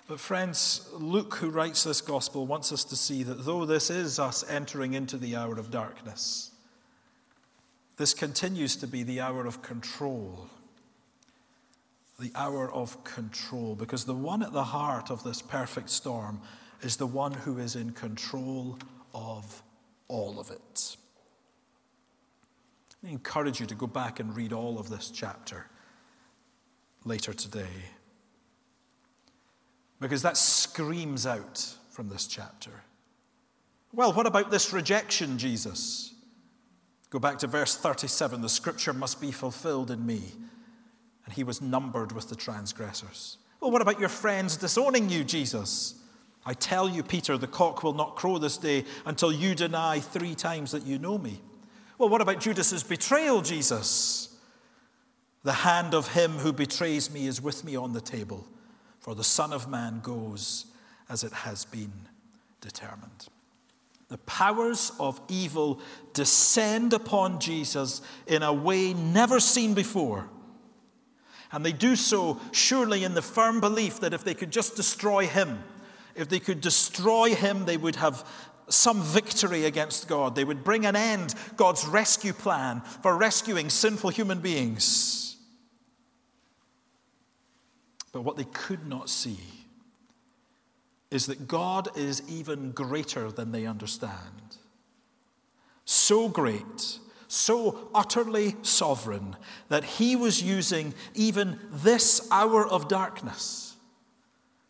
But, 0.09 0.19
friends, 0.19 0.89
Luke, 0.95 1.37
who 1.37 1.51
writes 1.51 1.85
this 1.85 2.01
gospel, 2.01 2.47
wants 2.47 2.73
us 2.73 2.85
to 2.85 2.97
see 2.97 3.23
that 3.23 3.45
though 3.45 3.67
this 3.67 3.91
is 3.91 4.19
us 4.19 4.49
entering 4.49 4.95
into 4.95 5.19
the 5.19 5.37
hour 5.37 5.59
of 5.59 5.71
darkness, 5.71 6.51
this 7.99 8.15
continues 8.15 8.75
to 8.77 8.87
be 8.87 9.03
the 9.03 9.21
hour 9.21 9.47
of 9.47 9.63
control. 9.63 10.49
The 12.19 12.33
hour 12.35 12.73
of 12.73 13.05
control, 13.05 13.75
because 13.75 14.07
the 14.07 14.15
one 14.15 14.43
at 14.43 14.53
the 14.53 14.65
heart 14.65 15.11
of 15.11 15.23
this 15.23 15.43
perfect 15.43 15.91
storm 15.91 16.41
is 16.81 16.97
the 16.97 17.07
one 17.07 17.33
who 17.33 17.59
is 17.59 17.77
in 17.77 17.93
control 17.93 18.79
of 19.15 19.63
all 20.13 20.39
of 20.39 20.51
it. 20.51 20.97
I 23.05 23.09
encourage 23.09 23.59
you 23.61 23.67
to 23.67 23.75
go 23.75 23.87
back 23.87 24.21
and 24.21 24.37
read 24.37 24.53
all 24.53 24.79
of 24.79 24.91
this 24.91 25.11
chapter 25.11 25.67
later 27.05 27.33
today. 27.33 27.89
Because 30.01 30.21
that 30.23 30.37
screams 30.37 31.27
out 31.27 31.67
from 31.91 32.11
this 32.11 32.27
chapter. 32.27 32.71
Well, 33.93 34.13
what 34.13 34.27
about 34.27 34.51
this 34.51 34.73
rejection, 34.73 35.39
Jesus? 35.39 36.15
Go 37.09 37.19
back 37.19 37.39
to 37.39 37.47
verse 37.47 37.75
37 37.75 38.43
the 38.43 38.49
scripture 38.49 38.93
must 38.93 39.21
be 39.21 39.33
fulfilled 39.33 39.91
in 39.91 40.05
me. 40.05 40.23
And 41.25 41.33
he 41.33 41.43
was 41.43 41.63
numbered 41.63 42.13
with 42.13 42.29
the 42.29 42.37
transgressors. 42.37 43.39
Well, 43.61 43.71
what 43.71 43.81
about 43.81 43.99
your 43.99 44.09
friends 44.11 44.57
disowning 44.59 45.09
you, 45.09 45.25
Jesus? 45.25 46.02
I 46.45 46.55
tell 46.55 46.89
you, 46.89 47.03
Peter, 47.03 47.39
the 47.39 47.47
cock 47.47 47.83
will 47.83 47.93
not 47.93 48.17
crow 48.17 48.39
this 48.39 48.57
day 48.57 48.85
until 49.07 49.33
you 49.33 49.55
deny 49.55 50.01
three 50.01 50.35
times 50.35 50.73
that 50.73 50.85
you 50.85 50.99
know 50.99 51.17
me. 51.19 51.41
Well, 51.99 52.09
what 52.09 52.21
about 52.21 52.41
Judas's 52.41 52.83
betrayal, 52.83 53.43
Jesus? 53.43 54.37
The 55.45 55.53
hand 55.53 55.95
of 55.95 56.13
him 56.15 56.33
who 56.33 56.53
betrays 56.53 57.11
me 57.11 57.27
is 57.27 57.41
with 57.41 57.65
me 57.65 57.77
on 57.77 57.93
the 57.93 58.01
table, 58.01 58.47
for 58.99 59.15
the 59.15 59.25
Son 59.25 59.53
of 59.53 59.69
Man 59.69 60.01
goes 60.01 60.67
as 61.09 61.23
it 61.23 61.33
has 61.33 61.65
been 61.65 61.93
determined. 62.61 63.29
The 64.09 64.19
powers 64.19 64.93
of 64.99 65.21
evil 65.29 65.81
descend 66.13 66.93
upon 66.93 67.41
Jesus 67.41 68.03
in 68.27 68.43
a 68.43 68.53
way 68.53 68.95
never 68.95 69.41
seen 69.41 69.75
before. 69.75 70.29
And 71.51 71.65
they 71.65 71.73
do 71.73 71.97
so 71.97 72.41
surely 72.51 73.05
in 73.05 73.15
the 73.15 73.23
firm 73.23 73.61
belief 73.61 74.01
that 74.01 74.13
if 74.13 74.25
they 74.25 74.35
could 74.35 74.51
just 74.51 74.75
destroy 74.75 75.27
him, 75.27 75.63
if 76.15 76.29
they 76.29 76.41
could 76.41 76.61
destroy 76.61 77.35
him, 77.35 77.65
they 77.65 77.77
would 77.77 77.97
have 77.97 78.27
some 78.69 79.03
victory 79.03 79.65
against 79.65 80.09
God. 80.09 80.35
They 80.35 80.45
would 80.45 80.65
bring 80.65 80.87
an 80.87 80.97
end 80.97 81.35
God's 81.57 81.87
rescue 81.87 82.33
plan 82.33 82.81
for 83.03 83.17
rescuing 83.17 83.71
sinful 83.71 84.11
human 84.11 84.41
beings. 84.41 85.37
But 88.13 88.23
what 88.23 88.37
they 88.37 88.45
could 88.45 88.87
not 88.87 89.09
see 89.09 89.41
is 91.11 91.27
that 91.27 91.49
God 91.49 91.97
is 91.97 92.23
even 92.29 92.73
greater 92.73 93.31
than 93.31 93.53
they 93.53 93.67
understand. 93.67 94.57
So 95.85 96.29
great, 96.29 96.99
so 97.29 97.91
utterly 97.95 98.57
sovereign, 98.63 99.37
that 99.69 99.85
He 99.85 100.17
was 100.17 100.43
using 100.43 100.95
even 101.15 101.59
this 101.71 102.27
hour 102.31 102.67
of 102.67 102.89
darkness 102.89 103.72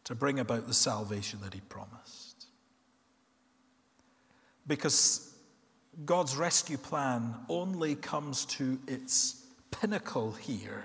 to 0.05 0.15
bring 0.15 0.41
about 0.41 0.67
the 0.67 0.75
salvation 0.75 1.41
that 1.43 1.55
he 1.55 1.61
promised. 1.61 2.47
Because 4.67 5.35
God's 6.05 6.37
rescue 6.37 6.77
plan 6.77 7.35
only 7.49 7.95
comes 7.95 8.45
to 8.47 8.79
its 8.87 9.45
pinnacle 9.71 10.33
here 10.33 10.85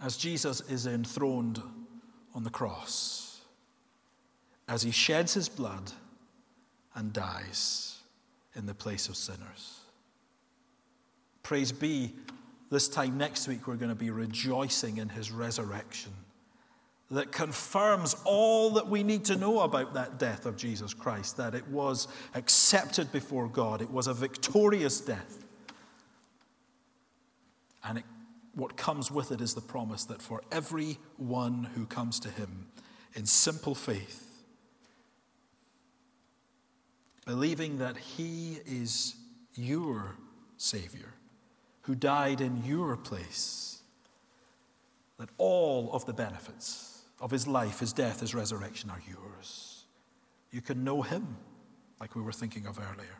as 0.00 0.16
Jesus 0.16 0.60
is 0.70 0.86
enthroned 0.86 1.60
on 2.34 2.44
the 2.44 2.50
cross, 2.50 3.40
as 4.68 4.82
he 4.82 4.90
sheds 4.90 5.34
his 5.34 5.48
blood 5.48 5.90
and 6.94 7.12
dies 7.12 7.98
in 8.54 8.66
the 8.66 8.74
place 8.74 9.08
of 9.08 9.16
sinners. 9.16 9.80
Praise 11.42 11.72
be, 11.72 12.12
this 12.70 12.88
time 12.88 13.18
next 13.18 13.48
week 13.48 13.66
we're 13.66 13.76
going 13.76 13.88
to 13.88 13.94
be 13.94 14.10
rejoicing 14.10 14.98
in 14.98 15.08
his 15.08 15.32
resurrection 15.32 16.12
that 17.10 17.32
confirms 17.32 18.14
all 18.24 18.70
that 18.70 18.88
we 18.88 19.02
need 19.02 19.24
to 19.24 19.36
know 19.36 19.60
about 19.60 19.94
that 19.94 20.18
death 20.18 20.44
of 20.44 20.56
Jesus 20.56 20.92
Christ 20.92 21.38
that 21.38 21.54
it 21.54 21.66
was 21.68 22.06
accepted 22.34 23.10
before 23.12 23.48
God, 23.48 23.80
it 23.80 23.90
was 23.90 24.06
a 24.06 24.14
victorious 24.14 25.00
death. 25.00 25.44
And 27.82 27.98
it, 27.98 28.04
what 28.54 28.76
comes 28.76 29.10
with 29.10 29.32
it 29.32 29.40
is 29.40 29.54
the 29.54 29.62
promise 29.62 30.04
that 30.06 30.20
for 30.20 30.42
every 30.52 30.98
one 31.16 31.70
who 31.74 31.86
comes 31.86 32.20
to 32.20 32.28
Him 32.28 32.66
in 33.14 33.24
simple 33.24 33.74
faith, 33.74 34.26
believing 37.24 37.78
that 37.78 37.96
He 37.96 38.58
is 38.66 39.16
your 39.54 40.16
Savior, 40.58 41.14
who 41.82 41.94
died 41.94 42.42
in 42.42 42.62
your 42.66 42.98
place, 42.98 43.80
that 45.18 45.30
all 45.38 45.90
of 45.92 46.04
the 46.04 46.12
benefits 46.12 46.87
of 47.20 47.30
his 47.30 47.46
life, 47.46 47.80
his 47.80 47.92
death, 47.92 48.20
his 48.20 48.34
resurrection 48.34 48.90
are 48.90 49.02
yours. 49.08 49.84
You 50.50 50.60
can 50.60 50.84
know 50.84 51.02
him, 51.02 51.36
like 52.00 52.14
we 52.14 52.22
were 52.22 52.32
thinking 52.32 52.66
of 52.66 52.78
earlier. 52.78 53.18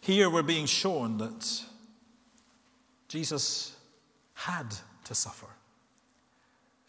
Here 0.00 0.30
we're 0.30 0.42
being 0.42 0.66
shown 0.66 1.18
that 1.18 1.62
Jesus 3.08 3.76
had 4.34 4.74
to 5.04 5.14
suffer. 5.14 5.48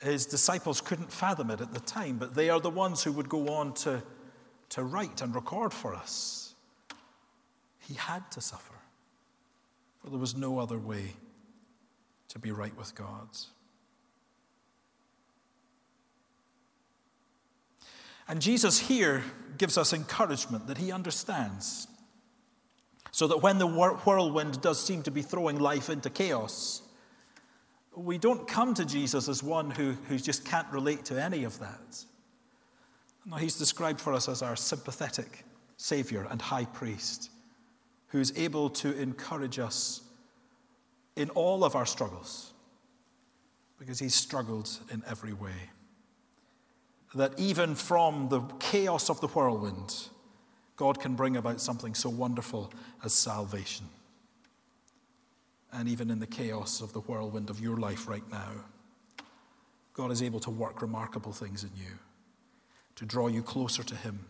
His 0.02 0.26
disciples 0.26 0.82
couldn't 0.82 1.12
fathom 1.12 1.52
it 1.52 1.62
at 1.62 1.74
the 1.74 1.80
time, 1.80 2.18
but 2.18 2.34
they 2.34 2.50
are 2.50 2.60
the 2.60 2.70
ones 2.70 3.04
who 3.04 3.12
would 3.12 3.30
go 3.30 3.50
on 3.50 3.74
to, 3.76 4.02
to 4.70 4.84
write 4.84 5.22
and 5.22 5.36
record 5.36 5.74
for 5.74 5.94
us. 5.94 6.56
He 7.80 7.94
had 7.96 8.30
to 8.32 8.42
suffer, 8.42 8.74
for 10.00 10.10
there 10.10 10.20
was 10.20 10.36
no 10.36 10.60
other 10.60 10.80
way 10.80 11.14
to 12.32 12.40
be 12.40 12.52
right 12.52 12.76
with 12.78 12.96
God. 12.96 13.28
And 18.28 18.42
Jesus 18.42 18.80
here 18.80 19.24
gives 19.58 19.78
us 19.78 19.92
encouragement 19.92 20.68
that 20.68 20.78
he 20.78 20.92
understands. 20.92 21.88
So 23.12 23.28
that 23.28 23.42
when 23.42 23.58
the 23.58 23.68
whirlwind 23.68 24.62
does 24.62 24.82
seem 24.82 25.04
to 25.04 25.12
be 25.12 25.22
throwing 25.22 25.60
life 25.60 25.90
into 25.90 26.10
chaos, 26.10 26.82
we 27.94 28.18
don't 28.18 28.48
come 28.48 28.74
to 28.76 28.86
Jesus 28.86 29.28
as 29.28 29.44
one 29.44 29.70
who, 29.70 29.92
who 30.08 30.18
just 30.18 30.46
can't 30.46 30.72
relate 30.72 31.04
to 31.06 31.22
any 31.22 31.44
of 31.44 31.60
that. 31.60 32.06
No, 33.26 33.36
he's 33.36 33.58
described 33.58 34.00
for 34.00 34.14
us 34.14 34.30
as 34.30 34.42
our 34.42 34.56
sympathetic 34.56 35.44
Savior 35.76 36.26
and 36.30 36.42
High 36.42 36.66
Priest 36.66 37.30
who 38.08 38.20
is 38.20 38.34
able 38.38 38.70
to 38.70 38.98
encourage 38.98 39.60
us 39.60 40.02
in 41.16 41.30
all 41.32 41.64
of 41.64 41.76
our 41.76 41.86
struggles 41.86 42.54
because 43.78 44.00
he's 44.00 44.16
struggled 44.16 44.70
in 44.92 45.02
every 45.08 45.34
way. 45.34 45.72
That 47.16 47.38
even 47.40 47.76
from 47.76 48.30
the 48.30 48.42
chaos 48.60 49.10
of 49.10 49.20
the 49.22 49.28
whirlwind, 49.28 50.08
God 50.76 51.00
can 51.00 51.16
bring 51.16 51.36
about 51.36 51.60
something 51.60 51.94
so 51.94 52.10
wonderful 52.10 52.72
as 53.04 53.14
salvation. 53.14 53.88
And 55.74 55.90
even 55.90 56.10
in 56.10 56.20
the 56.20 56.28
chaos 56.28 56.80
of 56.82 56.94
the 56.94 57.00
whirlwind 57.00 57.50
of 57.50 57.60
your 57.60 57.78
life 57.78 58.08
right 58.08 58.30
now, 58.32 58.52
God 59.94 60.12
is 60.12 60.22
able 60.22 60.40
to 60.42 60.50
work 60.50 60.82
remarkable 60.82 61.34
things 61.34 61.64
in 61.64 61.72
you, 61.76 62.00
to 62.96 63.06
draw 63.06 63.28
you 63.28 63.42
closer 63.42 63.84
to 63.84 63.96
Him, 63.96 64.26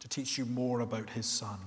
to 0.00 0.08
teach 0.08 0.36
you 0.36 0.44
more 0.44 0.80
about 0.80 1.10
His 1.10 1.26
Son, 1.26 1.58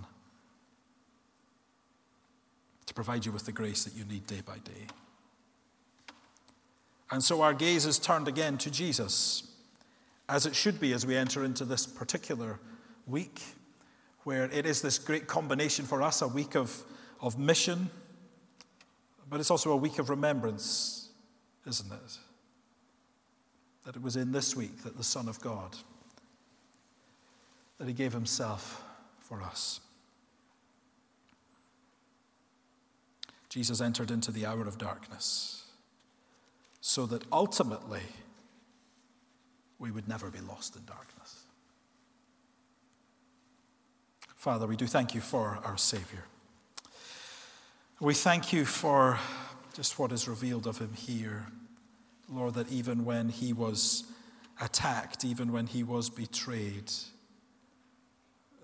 to 2.86 2.94
provide 2.94 3.26
you 3.26 3.32
with 3.32 3.46
the 3.46 3.52
grace 3.52 3.84
that 3.84 3.96
you 3.96 4.06
need 4.06 4.28
day 4.28 4.42
by 4.46 4.58
day. 4.60 4.88
And 7.12 7.24
so 7.24 7.42
our 7.42 7.54
gaze 7.54 7.86
is 7.86 8.00
turned 8.00 8.28
again 8.28 8.58
to 8.60 8.72
Jesus, 8.72 9.44
as 10.28 10.46
it 10.46 10.56
should 10.56 10.80
be 10.80 10.94
as 10.94 11.06
we 11.06 11.16
enter 11.16 11.44
into 11.44 11.64
this 11.64 11.86
particular 11.86 12.60
week, 13.06 13.42
where 14.24 14.46
it 14.46 14.66
is 14.66 14.82
this 14.82 14.98
great 14.98 15.28
combination 15.28 15.86
for 15.86 16.02
us 16.02 16.22
a 16.22 16.28
week 16.28 16.56
of, 16.56 16.76
of 17.22 17.38
mission, 17.38 17.90
but 19.30 19.40
it's 19.40 19.52
also 19.52 19.72
a 19.72 19.78
week 19.78 20.00
of 20.00 20.10
remembrance, 20.10 21.10
isn't 21.68 21.92
it? 21.92 22.18
That 23.86 23.96
it 23.96 24.02
was 24.02 24.16
in 24.16 24.32
this 24.32 24.56
week 24.56 24.84
that 24.84 24.98
the 24.98 25.04
Son 25.04 25.28
of 25.28 25.40
God, 25.42 25.76
that 27.78 27.88
He 27.88 27.94
gave 27.94 28.14
Himself 28.14 28.84
for 29.20 29.42
us. 29.42 29.82
Jesus 33.54 33.82
entered 33.82 34.10
into 34.10 34.32
the 34.32 34.48
hour 34.48 34.68
of 34.68 34.80
darkness 34.80 35.66
so 36.82 37.06
that 37.06 37.24
ultimately 37.32 38.02
we 39.78 39.92
would 39.92 40.08
never 40.08 40.32
be 40.32 40.40
lost 40.40 40.76
in 40.76 40.84
darkness. 40.86 41.44
Father, 44.36 44.66
we 44.66 44.76
do 44.76 44.88
thank 44.88 45.14
you 45.14 45.22
for 45.22 45.60
our 45.64 45.78
Savior. 45.78 46.24
We 48.00 48.16
thank 48.16 48.52
you 48.54 48.66
for 48.66 49.20
just 49.76 50.00
what 50.00 50.12
is 50.12 50.28
revealed 50.28 50.66
of 50.66 50.80
him 50.80 50.94
here. 50.96 51.46
Lord, 52.28 52.56
that 52.56 52.72
even 52.72 53.06
when 53.06 53.30
he 53.30 53.54
was 53.54 54.06
attacked, 54.60 55.24
even 55.24 55.52
when 55.52 55.68
he 55.68 55.84
was 55.84 56.10
betrayed, 56.10 56.92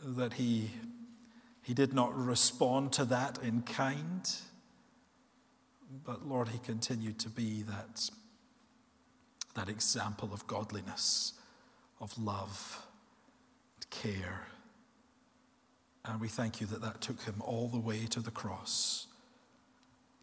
that 0.04 0.34
he, 0.34 0.72
he 1.62 1.76
did 1.76 1.94
not 1.94 2.18
respond 2.18 2.92
to 2.94 3.06
that 3.06 3.38
in 3.44 3.62
kind 3.62 4.28
but 5.90 6.28
Lord, 6.28 6.50
he 6.50 6.60
continued 6.60 7.20
to 7.20 7.30
be 7.30 7.64
that, 7.64 8.10
that 9.56 9.70
example 9.70 10.30
of 10.32 10.46
godliness, 10.46 11.34
of 12.00 12.18
love, 12.18 12.86
and 13.78 13.90
care. 13.90 14.48
And 16.06 16.22
we 16.22 16.28
thank 16.28 16.62
you 16.62 16.68
that 16.68 16.82
that 16.82 17.02
took 17.02 17.24
him 17.24 17.36
all 17.40 17.68
the 17.68 17.80
way 17.80 18.06
to 18.08 18.20
the 18.20 18.32
cross, 18.32 19.08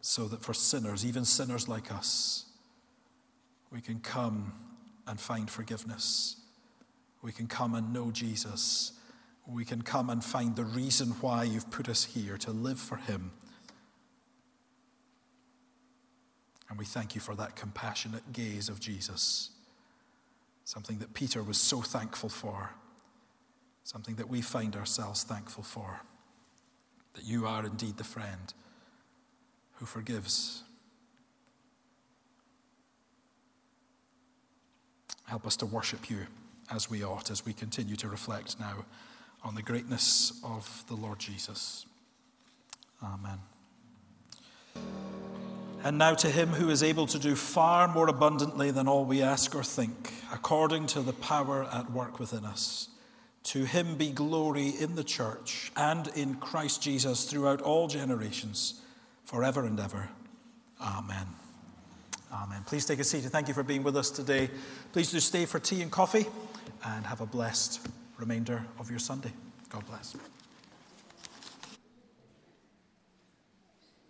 so 0.01 0.27
that 0.29 0.43
for 0.43 0.53
sinners, 0.53 1.05
even 1.05 1.25
sinners 1.25 1.67
like 1.67 1.91
us, 1.91 2.45
we 3.71 3.81
can 3.81 3.99
come 3.99 4.53
and 5.05 5.19
find 5.19 5.49
forgiveness. 5.49 6.37
We 7.21 7.33
can 7.33 7.47
come 7.47 7.75
and 7.75 7.91
know 7.91 8.11
Jesus. 8.11 8.93
We 9.45 9.65
can 9.65 9.81
come 9.81 10.09
and 10.09 10.23
find 10.23 10.55
the 10.55 10.63
reason 10.63 11.09
why 11.21 11.43
you've 11.43 11.69
put 11.69 11.89
us 11.89 12.05
here 12.05 12.37
to 12.37 12.51
live 12.51 12.79
for 12.79 12.97
him 12.97 13.31
And 16.69 16.77
we 16.77 16.85
thank 16.85 17.15
you 17.15 17.21
for 17.21 17.35
that 17.35 17.55
compassionate 17.55 18.33
gaze 18.33 18.69
of 18.69 18.79
Jesus, 18.79 19.51
something 20.65 20.97
that 20.99 21.13
Peter 21.13 21.41
was 21.41 21.57
so 21.57 21.81
thankful 21.81 22.29
for, 22.29 22.71
something 23.83 24.15
that 24.15 24.27
we 24.27 24.41
find 24.41 24.75
ourselves 24.75 25.23
thankful 25.23 25.63
for, 25.63 26.01
that 27.13 27.23
you 27.23 27.47
are 27.47 27.65
indeed 27.65 27.97
the 27.97 28.03
friend 28.03 28.53
who 29.75 29.85
forgives. 29.85 30.63
Help 35.25 35.45
us 35.45 35.55
to 35.57 35.65
worship 35.65 36.09
you 36.09 36.27
as 36.71 36.89
we 36.89 37.03
ought, 37.03 37.31
as 37.31 37.45
we 37.45 37.53
continue 37.53 37.95
to 37.95 38.07
reflect 38.07 38.59
now 38.59 38.85
on 39.43 39.55
the 39.55 39.61
greatness 39.61 40.39
of 40.43 40.83
the 40.87 40.95
Lord 40.95 41.19
Jesus. 41.19 41.85
Amen. 43.03 43.39
And 45.83 45.97
now 45.97 46.15
to 46.15 46.27
him 46.27 46.49
who 46.49 46.69
is 46.69 46.83
able 46.83 47.05
to 47.07 47.19
do 47.19 47.35
far 47.35 47.87
more 47.87 48.09
abundantly 48.09 48.71
than 48.71 48.87
all 48.87 49.05
we 49.05 49.21
ask 49.21 49.55
or 49.55 49.63
think, 49.63 50.13
according 50.33 50.87
to 50.87 51.01
the 51.01 51.13
power 51.13 51.67
at 51.71 51.91
work 51.91 52.19
within 52.19 52.45
us. 52.45 52.89
To 53.43 53.63
him 53.63 53.95
be 53.95 54.11
glory 54.11 54.69
in 54.69 54.95
the 54.95 55.03
church 55.03 55.71
and 55.77 56.07
in 56.09 56.35
Christ 56.35 56.81
Jesus 56.81 57.23
throughout 57.23 57.61
all 57.61 57.87
generations, 57.87 58.81
forever 59.23 59.65
and 59.65 59.79
ever. 59.79 60.09
Amen. 60.81 61.27
Amen. 62.33 62.63
Please 62.65 62.85
take 62.85 62.99
a 62.99 63.05
seat 63.05 63.23
and 63.23 63.31
thank 63.31 63.47
you 63.47 63.53
for 63.53 63.63
being 63.63 63.83
with 63.83 63.95
us 63.95 64.09
today. 64.09 64.49
Please 64.91 65.11
do 65.11 65.19
stay 65.19 65.45
for 65.45 65.59
tea 65.59 65.81
and 65.81 65.91
coffee 65.91 66.25
and 66.83 67.05
have 67.05 67.21
a 67.21 67.25
blessed 67.25 67.87
remainder 68.17 68.65
of 68.79 68.89
your 68.89 68.99
Sunday. 68.99 69.31
God 69.69 69.85
bless. 69.87 70.15